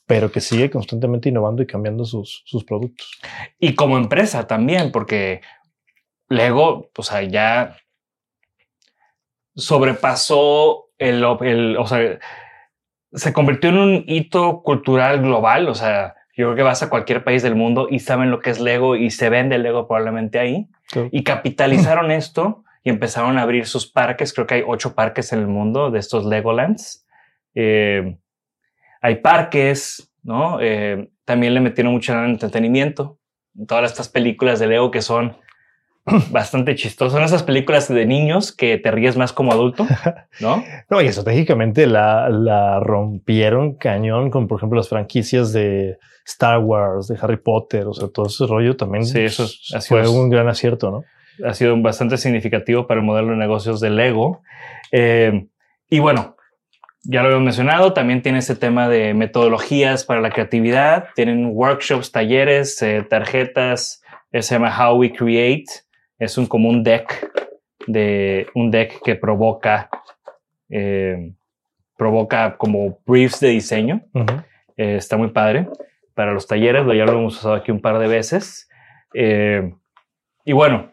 pero 0.09 0.33
que 0.33 0.41
sigue 0.41 0.71
constantemente 0.71 1.29
innovando 1.29 1.63
y 1.63 1.67
cambiando 1.67 2.07
sus, 2.07 2.43
sus 2.47 2.65
productos. 2.65 3.21
Y 3.61 3.75
como 3.75 3.99
empresa 3.99 4.47
también, 4.47 4.91
porque 4.91 5.43
Lego, 6.31 6.89
o 6.97 7.03
sea, 7.03 7.23
ya 7.23 7.77
sobrepasó 9.55 10.87
el, 10.97 11.23
el, 11.43 11.77
o 11.77 11.87
sea, 11.87 12.19
se 13.13 13.33
convirtió 13.35 13.69
en 13.69 13.79
un 13.79 14.05
hito 14.07 14.63
cultural 14.63 15.21
global, 15.21 15.69
o 15.69 15.75
sea, 15.75 16.15
yo 16.35 16.47
creo 16.47 16.57
que 16.57 16.63
vas 16.63 16.83
a 16.83 16.89
cualquier 16.89 17.23
país 17.23 17.43
del 17.43 17.55
mundo 17.55 17.87
y 17.91 17.99
saben 17.99 18.31
lo 18.31 18.41
que 18.41 18.49
es 18.49 18.61
Lego 18.61 18.97
y 18.97 19.11
se 19.11 19.29
vende 19.29 19.59
Lego 19.59 19.87
probablemente 19.87 20.39
ahí. 20.39 20.69
Y 21.11 21.23
capitalizaron 21.23 22.11
esto 22.11 22.65
y 22.83 22.89
empezaron 22.89 23.37
a 23.37 23.43
abrir 23.43 23.67
sus 23.67 23.87
parques. 23.87 24.33
Creo 24.33 24.47
que 24.47 24.55
hay 24.55 24.63
ocho 24.67 24.95
parques 24.95 25.35
en 25.35 25.41
el 25.41 25.49
mundo 25.49 25.91
de 25.91 25.99
estos 25.99 26.25
Legolands. 26.25 27.05
Eh, 27.55 28.17
hay 29.01 29.17
parques, 29.17 30.13
¿no? 30.23 30.59
Eh, 30.61 31.11
también 31.25 31.55
le 31.55 31.61
metieron 31.61 31.93
mucho 31.93 32.13
en 32.13 32.31
entretenimiento. 32.31 33.19
Todas 33.67 33.91
estas 33.91 34.09
películas 34.09 34.59
de 34.59 34.69
Lego 34.69 34.91
que 34.91 35.03
son 35.03 35.37
bastante 36.31 36.75
chistosas. 36.75 37.13
Son 37.13 37.23
esas 37.23 37.43
películas 37.43 37.89
de 37.89 38.07
niños 38.07 38.53
que 38.53 38.79
te 38.79 38.91
ríes 38.91 39.17
más 39.17 39.33
como 39.33 39.53
adulto, 39.53 39.87
¿no? 40.41 40.63
no, 40.91 41.01
y 41.01 41.07
estratégicamente 41.07 41.87
la, 41.87 42.29
la 42.29 42.81
rompieron 42.81 43.75
cañón 43.75 44.31
con, 44.31 44.49
por 44.49 44.59
ejemplo, 44.59 44.79
las 44.79 44.89
franquicias 44.89 45.53
de 45.53 45.99
Star 46.29 46.59
Wars, 46.59 47.09
de 47.09 47.19
Harry 47.21 47.39
Potter, 47.39 47.87
o 47.87 47.95
sea, 47.95 48.09
todo 48.09 48.27
ese 48.27 48.47
rollo 48.47 48.77
también 48.77 49.07
sí, 49.07 49.21
eso 49.21 49.47
fue 49.81 50.07
un 50.07 50.29
gran 50.29 50.49
acierto, 50.49 50.91
¿no? 50.91 51.05
Ha 51.47 51.55
sido 51.55 51.81
bastante 51.81 52.17
significativo 52.17 52.87
para 52.87 53.01
el 53.01 53.07
modelo 53.07 53.31
de 53.31 53.37
negocios 53.37 53.81
de 53.81 53.91
Lego. 53.91 54.43
Eh, 54.91 55.47
y 55.89 56.01
bueno, 56.01 56.37
ya 57.05 57.23
lo 57.23 57.31
hemos 57.31 57.43
mencionado, 57.43 57.93
también 57.93 58.23
tiene 58.23 58.39
ese 58.39 58.57
tema 58.57 58.89
de 58.89 59.15
metodologías 59.15 60.05
para 60.05 60.21
la 60.21 60.31
creatividad, 60.31 61.09
tienen 61.15 61.51
workshops, 61.53 62.13
talleres, 62.13 62.81
eh, 62.83 63.07
tarjetas, 63.09 64.03
se 64.33 64.55
llama 64.55 64.75
How 64.77 64.99
We 64.99 65.13
Create, 65.13 65.67
es 66.19 66.37
un 66.37 66.47
como 66.47 66.69
un 66.69 66.83
deck 66.83 67.31
de 67.87 68.49
un 68.55 68.71
deck 68.71 69.01
que 69.03 69.15
provoca 69.15 69.89
eh, 70.69 71.33
provoca 71.97 72.57
como 72.59 73.01
briefs 73.07 73.41
de 73.41 73.49
diseño. 73.49 74.03
Eh, 74.77 74.97
está 74.97 75.17
muy 75.17 75.29
padre 75.29 75.69
para 76.15 76.33
los 76.33 76.47
talleres, 76.47 76.85
ya 76.87 77.05
lo 77.05 77.13
hemos 77.13 77.39
usado 77.39 77.55
aquí 77.55 77.71
un 77.71 77.81
par 77.81 77.99
de 77.99 78.09
veces. 78.09 78.69
y 79.15 80.53
bueno, 80.53 80.93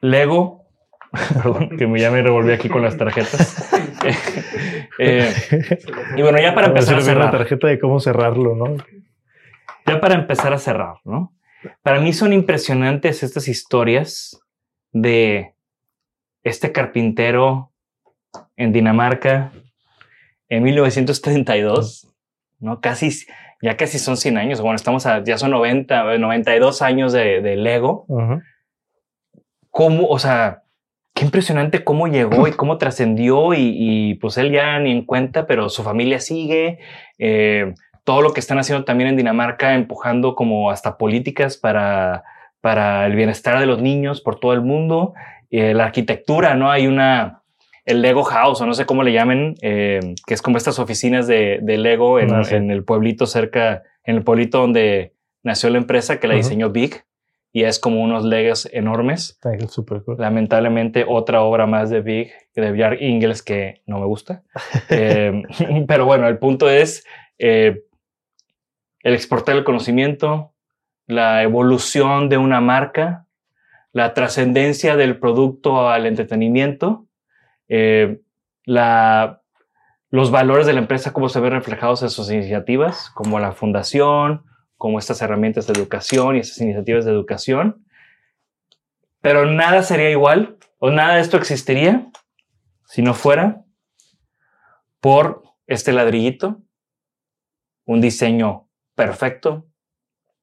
Lego 0.00 0.59
Perdón, 1.12 1.70
que 1.76 1.98
ya 1.98 2.10
me 2.10 2.22
revolví 2.22 2.52
aquí 2.52 2.68
con 2.68 2.82
las 2.82 2.96
tarjetas. 2.96 3.68
Eh, 5.02 5.32
y 6.16 6.20
bueno, 6.20 6.38
ya 6.40 6.54
para 6.54 6.66
empezar 6.66 6.98
a 6.98 7.00
cerrar. 7.00 7.26
La 7.26 7.30
tarjeta 7.30 7.68
de 7.68 7.78
cómo 7.78 8.00
cerrarlo, 8.00 8.54
¿no? 8.54 8.76
Ya 9.86 9.98
para 9.98 10.14
empezar 10.14 10.52
a 10.52 10.58
cerrar, 10.58 10.96
¿no? 11.04 11.32
Para 11.82 12.00
mí 12.00 12.12
son 12.12 12.34
impresionantes 12.34 13.22
estas 13.22 13.48
historias 13.48 14.38
de 14.92 15.54
este 16.42 16.72
carpintero 16.72 17.72
en 18.56 18.72
Dinamarca 18.72 19.52
en 20.48 20.62
1932, 20.64 22.08
¿no? 22.58 22.80
Casi, 22.80 23.26
ya 23.62 23.76
casi 23.76 23.98
son 23.98 24.16
100 24.16 24.36
años. 24.36 24.60
Bueno, 24.60 24.76
estamos 24.76 25.06
a, 25.06 25.22
ya 25.24 25.38
son 25.38 25.52
90, 25.52 26.18
92 26.18 26.82
años 26.82 27.12
de, 27.12 27.40
de 27.40 27.56
Lego. 27.56 28.06
¿Cómo, 29.70 30.08
o 30.08 30.18
sea, 30.18 30.64
qué 31.20 31.26
impresionante 31.26 31.84
cómo 31.84 32.08
llegó 32.08 32.48
y 32.48 32.52
cómo 32.52 32.78
trascendió 32.78 33.52
y, 33.52 34.14
pues 34.22 34.38
él 34.38 34.52
ya 34.52 34.78
ni 34.78 34.90
en 34.90 35.04
cuenta, 35.04 35.46
pero 35.46 35.68
su 35.68 35.82
familia 35.82 36.18
sigue. 36.18 36.78
Eh, 37.18 37.74
todo 38.04 38.22
lo 38.22 38.32
que 38.32 38.40
están 38.40 38.58
haciendo 38.58 38.86
también 38.86 39.10
en 39.10 39.16
Dinamarca, 39.18 39.74
empujando 39.74 40.34
como 40.34 40.70
hasta 40.70 40.96
políticas 40.96 41.58
para, 41.58 42.24
para 42.62 43.04
el 43.04 43.16
bienestar 43.16 43.60
de 43.60 43.66
los 43.66 43.82
niños 43.82 44.22
por 44.22 44.40
todo 44.40 44.54
el 44.54 44.62
mundo. 44.62 45.12
Eh, 45.50 45.74
la 45.74 45.84
arquitectura, 45.84 46.54
¿no? 46.54 46.70
Hay 46.70 46.86
una, 46.86 47.42
el 47.84 48.00
Lego 48.00 48.22
House, 48.22 48.62
o 48.62 48.66
no 48.66 48.72
sé 48.72 48.86
cómo 48.86 49.02
le 49.02 49.12
llamen, 49.12 49.56
eh, 49.60 50.00
que 50.26 50.32
es 50.32 50.40
como 50.40 50.56
estas 50.56 50.78
oficinas 50.78 51.26
de, 51.26 51.60
Lego 51.62 52.18
en, 52.18 52.32
ah, 52.32 52.42
en, 52.50 52.70
el 52.70 52.82
pueblito 52.82 53.26
cerca, 53.26 53.82
en 54.04 54.16
el 54.16 54.24
pueblito 54.24 54.56
donde 54.56 55.12
nació 55.42 55.68
la 55.68 55.76
empresa 55.76 56.18
que 56.18 56.28
la 56.28 56.34
diseñó 56.34 56.70
Big 56.70 57.04
y 57.52 57.64
es 57.64 57.78
como 57.78 58.02
unos 58.02 58.24
legos 58.24 58.68
enormes. 58.72 59.38
Lamentablemente, 60.18 61.04
otra 61.06 61.42
obra 61.42 61.66
más 61.66 61.90
de 61.90 62.00
Big, 62.00 62.32
de 62.54 62.70
Bjark 62.70 63.00
Ingels, 63.00 63.42
que 63.42 63.82
no 63.86 63.98
me 63.98 64.06
gusta. 64.06 64.42
Eh, 64.90 65.42
pero 65.88 66.04
bueno, 66.04 66.28
el 66.28 66.38
punto 66.38 66.68
es 66.68 67.04
eh, 67.38 67.84
el 69.02 69.14
exportar 69.14 69.56
el 69.56 69.64
conocimiento, 69.64 70.52
la 71.06 71.42
evolución 71.42 72.28
de 72.28 72.38
una 72.38 72.60
marca, 72.60 73.26
la 73.92 74.14
trascendencia 74.14 74.96
del 74.96 75.18
producto 75.18 75.88
al 75.88 76.06
entretenimiento, 76.06 77.06
eh, 77.68 78.20
la, 78.64 79.42
los 80.10 80.30
valores 80.30 80.66
de 80.66 80.72
la 80.72 80.80
empresa, 80.80 81.12
cómo 81.12 81.28
se 81.28 81.40
ven 81.40 81.52
reflejados 81.52 82.02
en 82.02 82.10
sus 82.10 82.30
iniciativas, 82.30 83.10
como 83.10 83.40
la 83.40 83.52
fundación, 83.52 84.44
como 84.80 84.98
estas 84.98 85.20
herramientas 85.20 85.66
de 85.66 85.74
educación 85.74 86.36
y 86.36 86.38
estas 86.38 86.58
iniciativas 86.62 87.04
de 87.04 87.10
educación. 87.10 87.84
Pero 89.20 89.44
nada 89.44 89.82
sería 89.82 90.08
igual 90.08 90.56
o 90.78 90.90
nada 90.90 91.16
de 91.16 91.20
esto 91.20 91.36
existiría 91.36 92.10
si 92.86 93.02
no 93.02 93.12
fuera 93.12 93.62
por 95.00 95.42
este 95.66 95.92
ladrillito, 95.92 96.62
un 97.84 98.00
diseño 98.00 98.70
perfecto, 98.94 99.66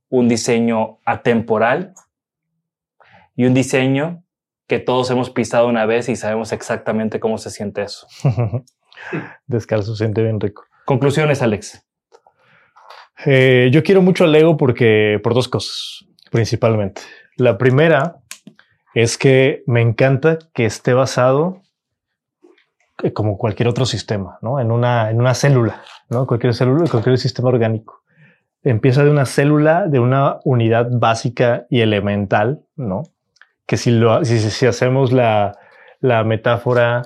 un 0.09 0.29
diseño 0.29 0.99
atemporal 1.03 1.95
y 3.35 3.45
un 3.45 3.55
diseño 3.55 4.23
que 4.67 4.77
todos 4.77 5.09
hemos 5.09 5.31
pisado 5.31 5.67
una 5.67 5.87
vez 5.87 6.09
y 6.09 6.15
sabemos 6.15 6.51
exactamente 6.51 7.19
cómo 7.19 7.39
se 7.39 7.49
siente 7.49 7.81
eso. 7.81 8.05
Descalzo 9.47 9.95
siente 9.95 10.21
bien 10.21 10.39
rico. 10.39 10.63
Conclusiones, 10.85 11.41
Alex. 11.41 11.86
Eh, 13.25 13.69
yo 13.71 13.83
quiero 13.83 14.01
mucho 14.01 14.23
a 14.23 14.27
Lego 14.27 14.57
porque 14.57 15.19
por 15.23 15.33
dos 15.33 15.47
cosas, 15.47 16.05
principalmente. 16.31 17.01
La 17.35 17.57
primera 17.57 18.17
es 18.93 19.17
que 19.17 19.63
me 19.65 19.81
encanta 19.81 20.37
que 20.53 20.65
esté 20.65 20.93
basado 20.93 21.61
eh, 23.03 23.13
como 23.13 23.37
cualquier 23.37 23.67
otro 23.69 23.85
sistema, 23.85 24.37
¿no? 24.41 24.59
En 24.59 24.71
una, 24.71 25.09
en 25.09 25.19
una 25.19 25.33
célula, 25.33 25.81
¿no? 26.09 26.27
Cualquier 26.27 26.53
célula, 26.53 26.89
cualquier 26.89 27.17
sistema 27.17 27.49
orgánico. 27.49 28.03
Empieza 28.63 29.03
de 29.03 29.09
una 29.09 29.25
célula, 29.25 29.87
de 29.87 29.99
una 29.99 30.39
unidad 30.43 30.87
básica 30.91 31.65
y 31.69 31.81
elemental, 31.81 32.61
¿no? 32.75 33.03
Que 33.65 33.77
si, 33.77 33.91
lo, 33.91 34.23
si, 34.25 34.39
si 34.39 34.65
hacemos 34.65 35.11
la, 35.11 35.57
la 35.99 36.23
metáfora 36.23 37.01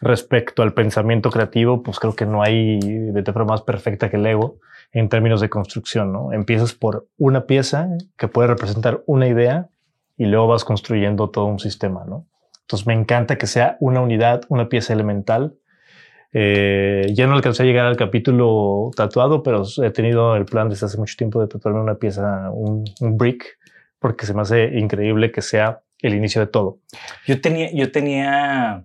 respecto 0.00 0.62
al 0.62 0.74
pensamiento 0.74 1.30
creativo, 1.30 1.82
pues 1.82 2.00
creo 2.00 2.14
que 2.14 2.26
no 2.26 2.42
hay 2.42 2.78
metáfora 3.12 3.44
más 3.44 3.62
perfecta 3.62 4.10
que 4.10 4.16
el 4.16 4.26
ego 4.26 4.58
en 4.92 5.08
términos 5.08 5.40
de 5.40 5.48
construcción, 5.48 6.12
¿no? 6.12 6.32
Empiezas 6.32 6.74
por 6.74 7.08
una 7.16 7.46
pieza 7.46 7.88
que 8.16 8.28
puede 8.28 8.48
representar 8.48 9.02
una 9.06 9.26
idea 9.26 9.68
y 10.16 10.26
luego 10.26 10.46
vas 10.48 10.64
construyendo 10.64 11.30
todo 11.30 11.46
un 11.46 11.58
sistema, 11.58 12.04
¿no? 12.06 12.26
Entonces 12.60 12.86
me 12.86 12.94
encanta 12.94 13.38
que 13.38 13.46
sea 13.46 13.76
una 13.80 14.00
unidad, 14.00 14.42
una 14.48 14.68
pieza 14.68 14.92
elemental. 14.92 15.54
Eh, 16.32 17.06
ya 17.14 17.26
no 17.26 17.34
alcancé 17.34 17.62
a 17.62 17.66
llegar 17.66 17.86
al 17.86 17.96
capítulo 17.96 18.90
tatuado, 18.94 19.42
pero 19.42 19.64
he 19.82 19.90
tenido 19.90 20.36
el 20.36 20.44
plan 20.44 20.68
desde 20.68 20.86
hace 20.86 20.98
mucho 20.98 21.16
tiempo 21.16 21.40
de 21.40 21.48
tatuarme 21.48 21.80
una 21.80 21.96
pieza, 21.96 22.50
un, 22.50 22.84
un 23.00 23.18
brick, 23.18 23.58
porque 23.98 24.26
se 24.26 24.34
me 24.34 24.42
hace 24.42 24.78
increíble 24.78 25.32
que 25.32 25.42
sea 25.42 25.80
el 26.00 26.14
inicio 26.14 26.40
de 26.40 26.46
todo. 26.48 26.78
Yo 27.26 27.40
tenía, 27.40 27.70
yo 27.72 27.92
tenía, 27.92 28.84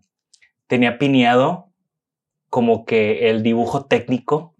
tenía 0.67 0.97
pineado 0.97 1.67
como 2.49 2.85
que 2.85 3.29
el 3.29 3.43
dibujo 3.43 3.85
técnico 3.85 4.53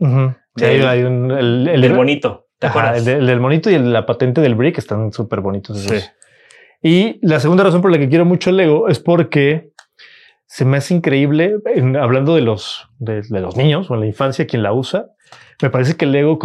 el, 0.60 1.94
bonito. 1.94 2.48
¿Te 2.60 2.68
acuerdas? 2.68 3.06
el, 3.06 3.28
del 3.28 3.40
monito 3.40 3.70
y 3.70 3.78
la 3.78 4.06
patente 4.06 4.42
del 4.42 4.56
brick 4.56 4.78
están 4.78 5.12
súper 5.14 5.42
bonitos. 5.42 5.80
Sí. 5.80 6.00
Y 6.82 7.20
la 7.26 7.40
segunda 7.40 7.64
razón 7.64 7.82
por 7.82 7.92
la 7.92 7.98
que 7.98 8.10
quiero 8.10 8.26
mucho 8.26 8.50
el 8.50 8.58
Lego 8.58 8.88
es 8.88 9.00
porque 9.00 9.72
se 10.46 10.64
me 10.64 10.78
hace 10.78 10.94
increíble, 10.94 11.56
hablando 12.00 12.34
de 12.36 12.42
los, 12.42 12.88
de, 13.00 13.24
los 13.30 13.58
niños 13.58 13.92
o 13.92 13.96
en 13.96 14.00
la 14.00 14.06
infancia, 14.06 14.48
quien 14.48 14.64
la 14.64 14.74
usa, 14.74 15.08
me 15.62 15.70
parece 15.70 15.98
que 15.98 16.06
el 16.06 16.14
Lego 16.14 16.40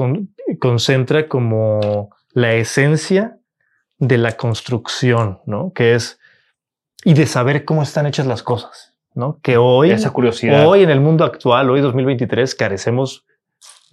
concentra 0.58 1.28
como 1.28 2.10
la 2.32 2.54
esencia 2.54 3.38
de 3.98 4.18
la 4.18 4.32
construcción, 4.32 5.40
¿no? 5.46 5.72
Que 5.72 5.94
es, 5.94 6.18
y 7.04 7.14
de 7.14 7.26
saber 7.26 7.64
cómo 7.64 7.82
están 7.82 8.06
hechas 8.06 8.26
las 8.26 8.42
cosas, 8.42 8.94
¿no? 9.14 9.38
Que 9.42 9.56
hoy, 9.56 9.90
esa 9.90 10.10
curiosidad, 10.10 10.66
hoy 10.66 10.82
en 10.82 10.90
el 10.90 11.00
mundo 11.00 11.24
actual, 11.24 11.70
hoy 11.70 11.80
2023, 11.80 12.54
carecemos 12.56 13.24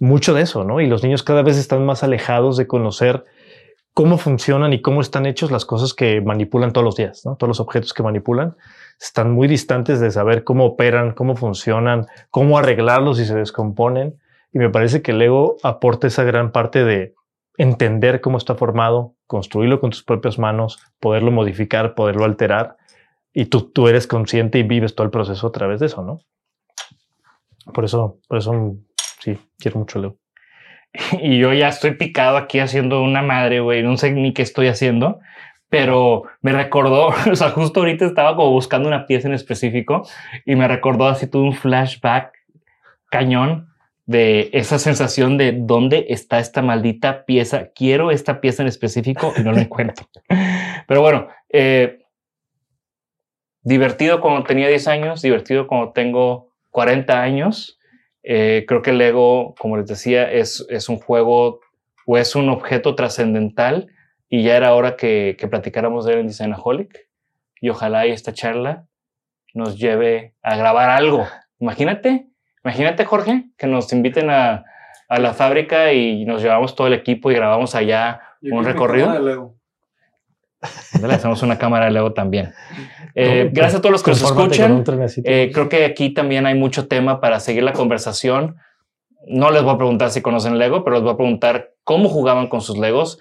mucho 0.00 0.34
de 0.34 0.42
eso, 0.42 0.64
¿no? 0.64 0.80
Y 0.80 0.86
los 0.86 1.04
niños 1.04 1.22
cada 1.22 1.42
vez 1.42 1.56
están 1.56 1.84
más 1.86 2.02
alejados 2.02 2.56
de 2.56 2.66
conocer 2.66 3.24
cómo 3.94 4.18
funcionan 4.18 4.72
y 4.72 4.80
cómo 4.80 5.02
están 5.02 5.26
hechos 5.26 5.50
las 5.50 5.64
cosas 5.64 5.94
que 5.94 6.20
manipulan 6.22 6.72
todos 6.72 6.84
los 6.84 6.96
días. 6.96 7.22
Todos 7.22 7.48
los 7.48 7.60
objetos 7.60 7.92
que 7.92 8.02
manipulan 8.02 8.56
están 8.98 9.30
muy 9.32 9.46
distantes 9.46 10.00
de 10.00 10.10
saber 10.10 10.42
cómo 10.42 10.64
operan, 10.64 11.12
cómo 11.12 11.36
funcionan, 11.36 12.06
cómo 12.30 12.58
arreglarlos 12.58 13.18
si 13.18 13.26
se 13.26 13.34
descomponen. 13.34 14.18
Y 14.52 14.58
me 14.58 14.70
parece 14.70 15.02
que 15.02 15.12
el 15.12 15.22
ego 15.22 15.56
aporta 15.62 16.06
esa 16.06 16.24
gran 16.24 16.50
parte 16.50 16.82
de 16.84 17.14
entender 17.58 18.22
cómo 18.22 18.38
está 18.38 18.54
formado, 18.54 19.14
construirlo 19.26 19.80
con 19.80 19.90
tus 19.90 20.02
propias 20.02 20.38
manos, 20.38 20.78
poderlo 20.98 21.30
modificar, 21.30 21.94
poderlo 21.94 22.24
alterar. 22.24 22.78
Y 23.34 23.46
tú, 23.46 23.70
tú 23.70 23.86
eres 23.86 24.06
consciente 24.06 24.58
y 24.58 24.62
vives 24.62 24.94
todo 24.94 25.04
el 25.04 25.10
proceso 25.10 25.46
a 25.46 25.52
través 25.52 25.78
de 25.80 25.86
eso, 25.86 26.02
¿no? 26.02 26.20
Por 27.72 27.84
eso, 27.84 28.18
por 28.28 28.38
eso 28.38 28.76
sí, 29.20 29.38
quiero 29.58 29.78
mucho 29.78 30.00
Lego. 30.00 30.16
Y 31.22 31.38
yo 31.38 31.52
ya 31.52 31.68
estoy 31.68 31.92
picado 31.92 32.36
aquí 32.36 32.58
haciendo 32.58 33.02
una 33.02 33.22
madre, 33.22 33.60
güey. 33.60 33.82
No 33.82 33.96
sé 33.96 34.10
ni 34.12 34.32
qué 34.32 34.42
estoy 34.42 34.66
haciendo, 34.66 35.20
pero 35.68 36.24
me 36.42 36.52
recordó, 36.52 37.08
o 37.30 37.36
sea, 37.36 37.50
justo 37.50 37.80
ahorita 37.80 38.04
estaba 38.04 38.36
como 38.36 38.50
buscando 38.50 38.88
una 38.88 39.06
pieza 39.06 39.28
en 39.28 39.34
específico 39.34 40.06
y 40.44 40.56
me 40.56 40.68
recordó 40.68 41.06
así 41.06 41.26
todo 41.26 41.42
un 41.42 41.54
flashback 41.54 42.32
cañón 43.10 43.68
de 44.06 44.50
esa 44.52 44.80
sensación 44.80 45.38
de 45.38 45.52
dónde 45.56 46.06
está 46.08 46.40
esta 46.40 46.62
maldita 46.62 47.24
pieza. 47.24 47.68
Quiero 47.72 48.10
esta 48.10 48.40
pieza 48.40 48.62
en 48.62 48.68
específico 48.68 49.32
y 49.36 49.42
no 49.42 49.52
la 49.52 49.62
encuentro. 49.62 50.08
Pero 50.88 51.00
bueno, 51.00 51.28
eh, 51.48 52.00
divertido 53.62 54.20
cuando 54.20 54.42
tenía 54.42 54.66
10 54.66 54.88
años, 54.88 55.22
divertido 55.22 55.68
cuando 55.68 55.92
tengo 55.92 56.52
40 56.70 57.22
años. 57.22 57.79
Eh, 58.22 58.64
creo 58.68 58.82
que 58.82 58.90
el 58.90 58.98
Lego, 58.98 59.54
como 59.58 59.76
les 59.76 59.86
decía, 59.86 60.30
es, 60.30 60.66
es 60.68 60.88
un 60.88 60.98
juego 60.98 61.60
o 62.06 62.18
es 62.18 62.34
un 62.34 62.48
objeto 62.48 62.94
trascendental 62.94 63.88
y 64.28 64.42
ya 64.42 64.56
era 64.56 64.74
hora 64.74 64.96
que, 64.96 65.36
que 65.38 65.48
platicáramos 65.48 66.04
de 66.04 66.14
él 66.14 66.18
en 66.20 66.26
Designaholic 66.28 67.08
y 67.60 67.68
ojalá 67.68 68.06
esta 68.06 68.32
charla 68.32 68.86
nos 69.54 69.78
lleve 69.78 70.34
a 70.42 70.56
grabar 70.56 70.90
algo. 70.90 71.26
Imagínate, 71.58 72.28
imagínate 72.64 73.04
Jorge, 73.04 73.46
que 73.56 73.66
nos 73.66 73.92
inviten 73.92 74.30
a, 74.30 74.64
a 75.08 75.18
la 75.18 75.34
fábrica 75.34 75.92
y 75.92 76.24
nos 76.24 76.42
llevamos 76.42 76.74
todo 76.74 76.86
el 76.86 76.94
equipo 76.94 77.30
y 77.30 77.34
grabamos 77.34 77.74
allá 77.74 78.20
un 78.42 78.64
recorrido. 78.64 79.56
Le 81.00 81.14
hacemos 81.14 81.42
una 81.42 81.58
cámara 81.58 81.86
de 81.86 81.92
Lego 81.92 82.12
también. 82.12 82.52
Eh, 83.16 83.50
gracias 83.52 83.80
a 83.80 83.82
todos 83.82 83.90
los 83.90 84.02
que 84.04 84.12
nos 84.12 84.22
escuchan. 84.22 84.84
Eh, 85.24 85.50
creo 85.52 85.68
que 85.68 85.84
aquí 85.84 86.10
también 86.14 86.46
hay 86.46 86.54
mucho 86.54 86.86
tema 86.86 87.20
para 87.20 87.40
seguir 87.40 87.64
la 87.64 87.72
conversación. 87.72 88.54
No 89.26 89.50
les 89.50 89.64
voy 89.64 89.74
a 89.74 89.78
preguntar 89.78 90.10
si 90.10 90.22
conocen 90.22 90.58
Lego, 90.58 90.84
pero 90.84 90.94
les 90.94 91.02
voy 91.02 91.14
a 91.14 91.16
preguntar 91.16 91.72
cómo 91.82 92.08
jugaban 92.08 92.46
con 92.46 92.60
sus 92.60 92.78
Legos. 92.78 93.18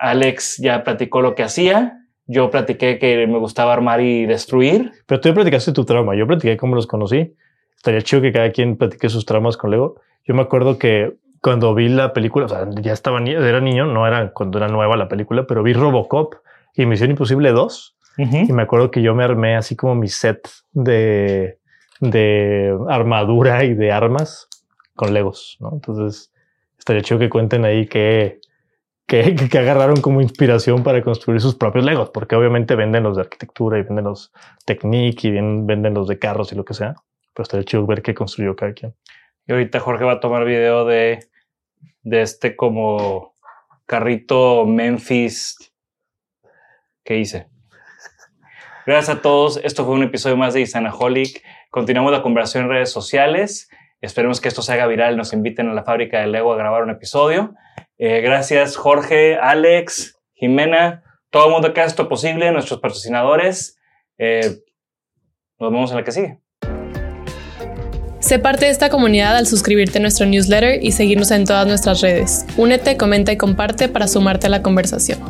Alex 0.00 0.56
ya 0.56 0.82
platicó 0.82 1.20
lo 1.20 1.34
que 1.34 1.42
hacía. 1.42 1.98
Yo 2.26 2.50
platiqué 2.50 2.98
que 2.98 3.26
me 3.26 3.38
gustaba 3.38 3.74
armar 3.74 4.00
y 4.00 4.24
destruir. 4.24 4.92
Pero 5.04 5.20
tú 5.20 5.28
ya 5.28 5.34
platicaste 5.34 5.72
tu 5.72 5.84
trauma. 5.84 6.16
Yo 6.16 6.26
platiqué 6.26 6.56
cómo 6.56 6.74
los 6.74 6.86
conocí. 6.86 7.34
Estaría 7.76 8.00
chido 8.00 8.22
que 8.22 8.32
cada 8.32 8.50
quien 8.50 8.78
platique 8.78 9.10
sus 9.10 9.26
traumas 9.26 9.58
con 9.58 9.70
Lego. 9.70 10.00
Yo 10.24 10.34
me 10.34 10.40
acuerdo 10.40 10.78
que 10.78 11.18
cuando 11.42 11.74
vi 11.74 11.90
la 11.90 12.12
película, 12.12 12.46
o 12.46 12.48
sea, 12.48 12.66
ya 12.80 12.92
estaba, 12.92 13.20
era 13.20 13.60
niño, 13.60 13.84
no 13.84 14.06
era 14.06 14.32
cuando 14.32 14.58
era 14.58 14.68
nueva 14.68 14.96
la 14.96 15.08
película, 15.08 15.46
pero 15.46 15.62
vi 15.62 15.74
Robocop 15.74 16.36
y 16.74 16.86
Misión 16.86 17.10
Imposible 17.10 17.50
2 17.50 17.96
y 18.18 18.52
me 18.52 18.62
acuerdo 18.62 18.90
que 18.90 19.02
yo 19.02 19.14
me 19.14 19.24
armé 19.24 19.56
así 19.56 19.74
como 19.74 19.94
mi 19.94 20.08
set 20.08 20.48
de, 20.72 21.58
de 22.00 22.76
armadura 22.88 23.64
y 23.64 23.74
de 23.74 23.90
armas 23.90 24.48
con 24.94 25.14
Legos, 25.14 25.56
¿no? 25.60 25.70
Entonces, 25.72 26.30
estaría 26.78 27.02
chido 27.02 27.18
que 27.18 27.30
cuenten 27.30 27.64
ahí 27.64 27.86
que, 27.86 28.40
que, 29.06 29.34
que, 29.34 29.58
agarraron 29.58 30.00
como 30.02 30.20
inspiración 30.20 30.82
para 30.82 31.02
construir 31.02 31.40
sus 31.40 31.54
propios 31.54 31.84
Legos, 31.84 32.10
porque 32.10 32.36
obviamente 32.36 32.76
venden 32.76 33.04
los 33.04 33.16
de 33.16 33.22
arquitectura 33.22 33.78
y 33.78 33.82
venden 33.82 34.04
los 34.04 34.30
Technique 34.66 35.28
y 35.28 35.30
venden 35.30 35.94
los 35.94 36.06
de 36.06 36.18
carros 36.18 36.52
y 36.52 36.54
lo 36.54 36.64
que 36.64 36.74
sea. 36.74 36.94
Pero 37.34 37.44
estaría 37.44 37.64
chido 37.64 37.86
ver 37.86 38.02
qué 38.02 38.14
construyó 38.14 38.54
cada 38.54 38.74
quien. 38.74 38.94
Y 39.46 39.52
ahorita 39.52 39.80
Jorge 39.80 40.04
va 40.04 40.12
a 40.12 40.20
tomar 40.20 40.44
video 40.44 40.84
de, 40.84 41.26
de 42.02 42.22
este 42.22 42.56
como 42.56 43.34
carrito 43.86 44.66
Memphis 44.66 45.71
que 47.04 47.18
hice. 47.18 47.48
Gracias 48.86 49.16
a 49.16 49.22
todos. 49.22 49.60
Esto 49.62 49.84
fue 49.84 49.94
un 49.94 50.02
episodio 50.02 50.36
más 50.36 50.54
de 50.54 50.60
Isanaholic. 50.60 51.42
Continuamos 51.70 52.12
la 52.12 52.22
conversación 52.22 52.64
en 52.64 52.70
redes 52.70 52.90
sociales. 52.90 53.68
Esperemos 54.00 54.40
que 54.40 54.48
esto 54.48 54.62
se 54.62 54.72
haga 54.72 54.86
viral. 54.86 55.16
Nos 55.16 55.32
inviten 55.32 55.68
a 55.68 55.74
la 55.74 55.84
fábrica 55.84 56.20
de 56.20 56.26
Lego 56.26 56.52
a 56.52 56.56
grabar 56.56 56.82
un 56.82 56.90
episodio. 56.90 57.54
Eh, 57.98 58.20
gracias, 58.20 58.76
Jorge, 58.76 59.36
Alex, 59.36 60.18
Jimena, 60.34 61.04
todo 61.30 61.46
el 61.46 61.52
mundo 61.52 61.72
que 61.72 61.80
hace 61.80 61.90
esto 61.90 62.08
posible, 62.08 62.50
nuestros 62.50 62.80
patrocinadores. 62.80 63.78
Eh, 64.18 64.58
nos 65.60 65.70
vemos 65.70 65.90
en 65.92 65.96
la 65.96 66.04
que 66.04 66.10
sigue. 66.10 66.38
Sé 68.18 68.38
parte 68.38 68.66
de 68.66 68.70
esta 68.72 68.88
comunidad 68.88 69.36
al 69.36 69.46
suscribirte 69.46 69.98
a 69.98 70.02
nuestro 70.02 70.26
newsletter 70.26 70.82
y 70.82 70.92
seguirnos 70.92 71.30
en 71.30 71.44
todas 71.44 71.66
nuestras 71.66 72.00
redes. 72.00 72.44
Únete, 72.56 72.96
comenta 72.96 73.30
y 73.32 73.36
comparte 73.36 73.88
para 73.88 74.08
sumarte 74.08 74.48
a 74.48 74.50
la 74.50 74.62
conversación. 74.62 75.20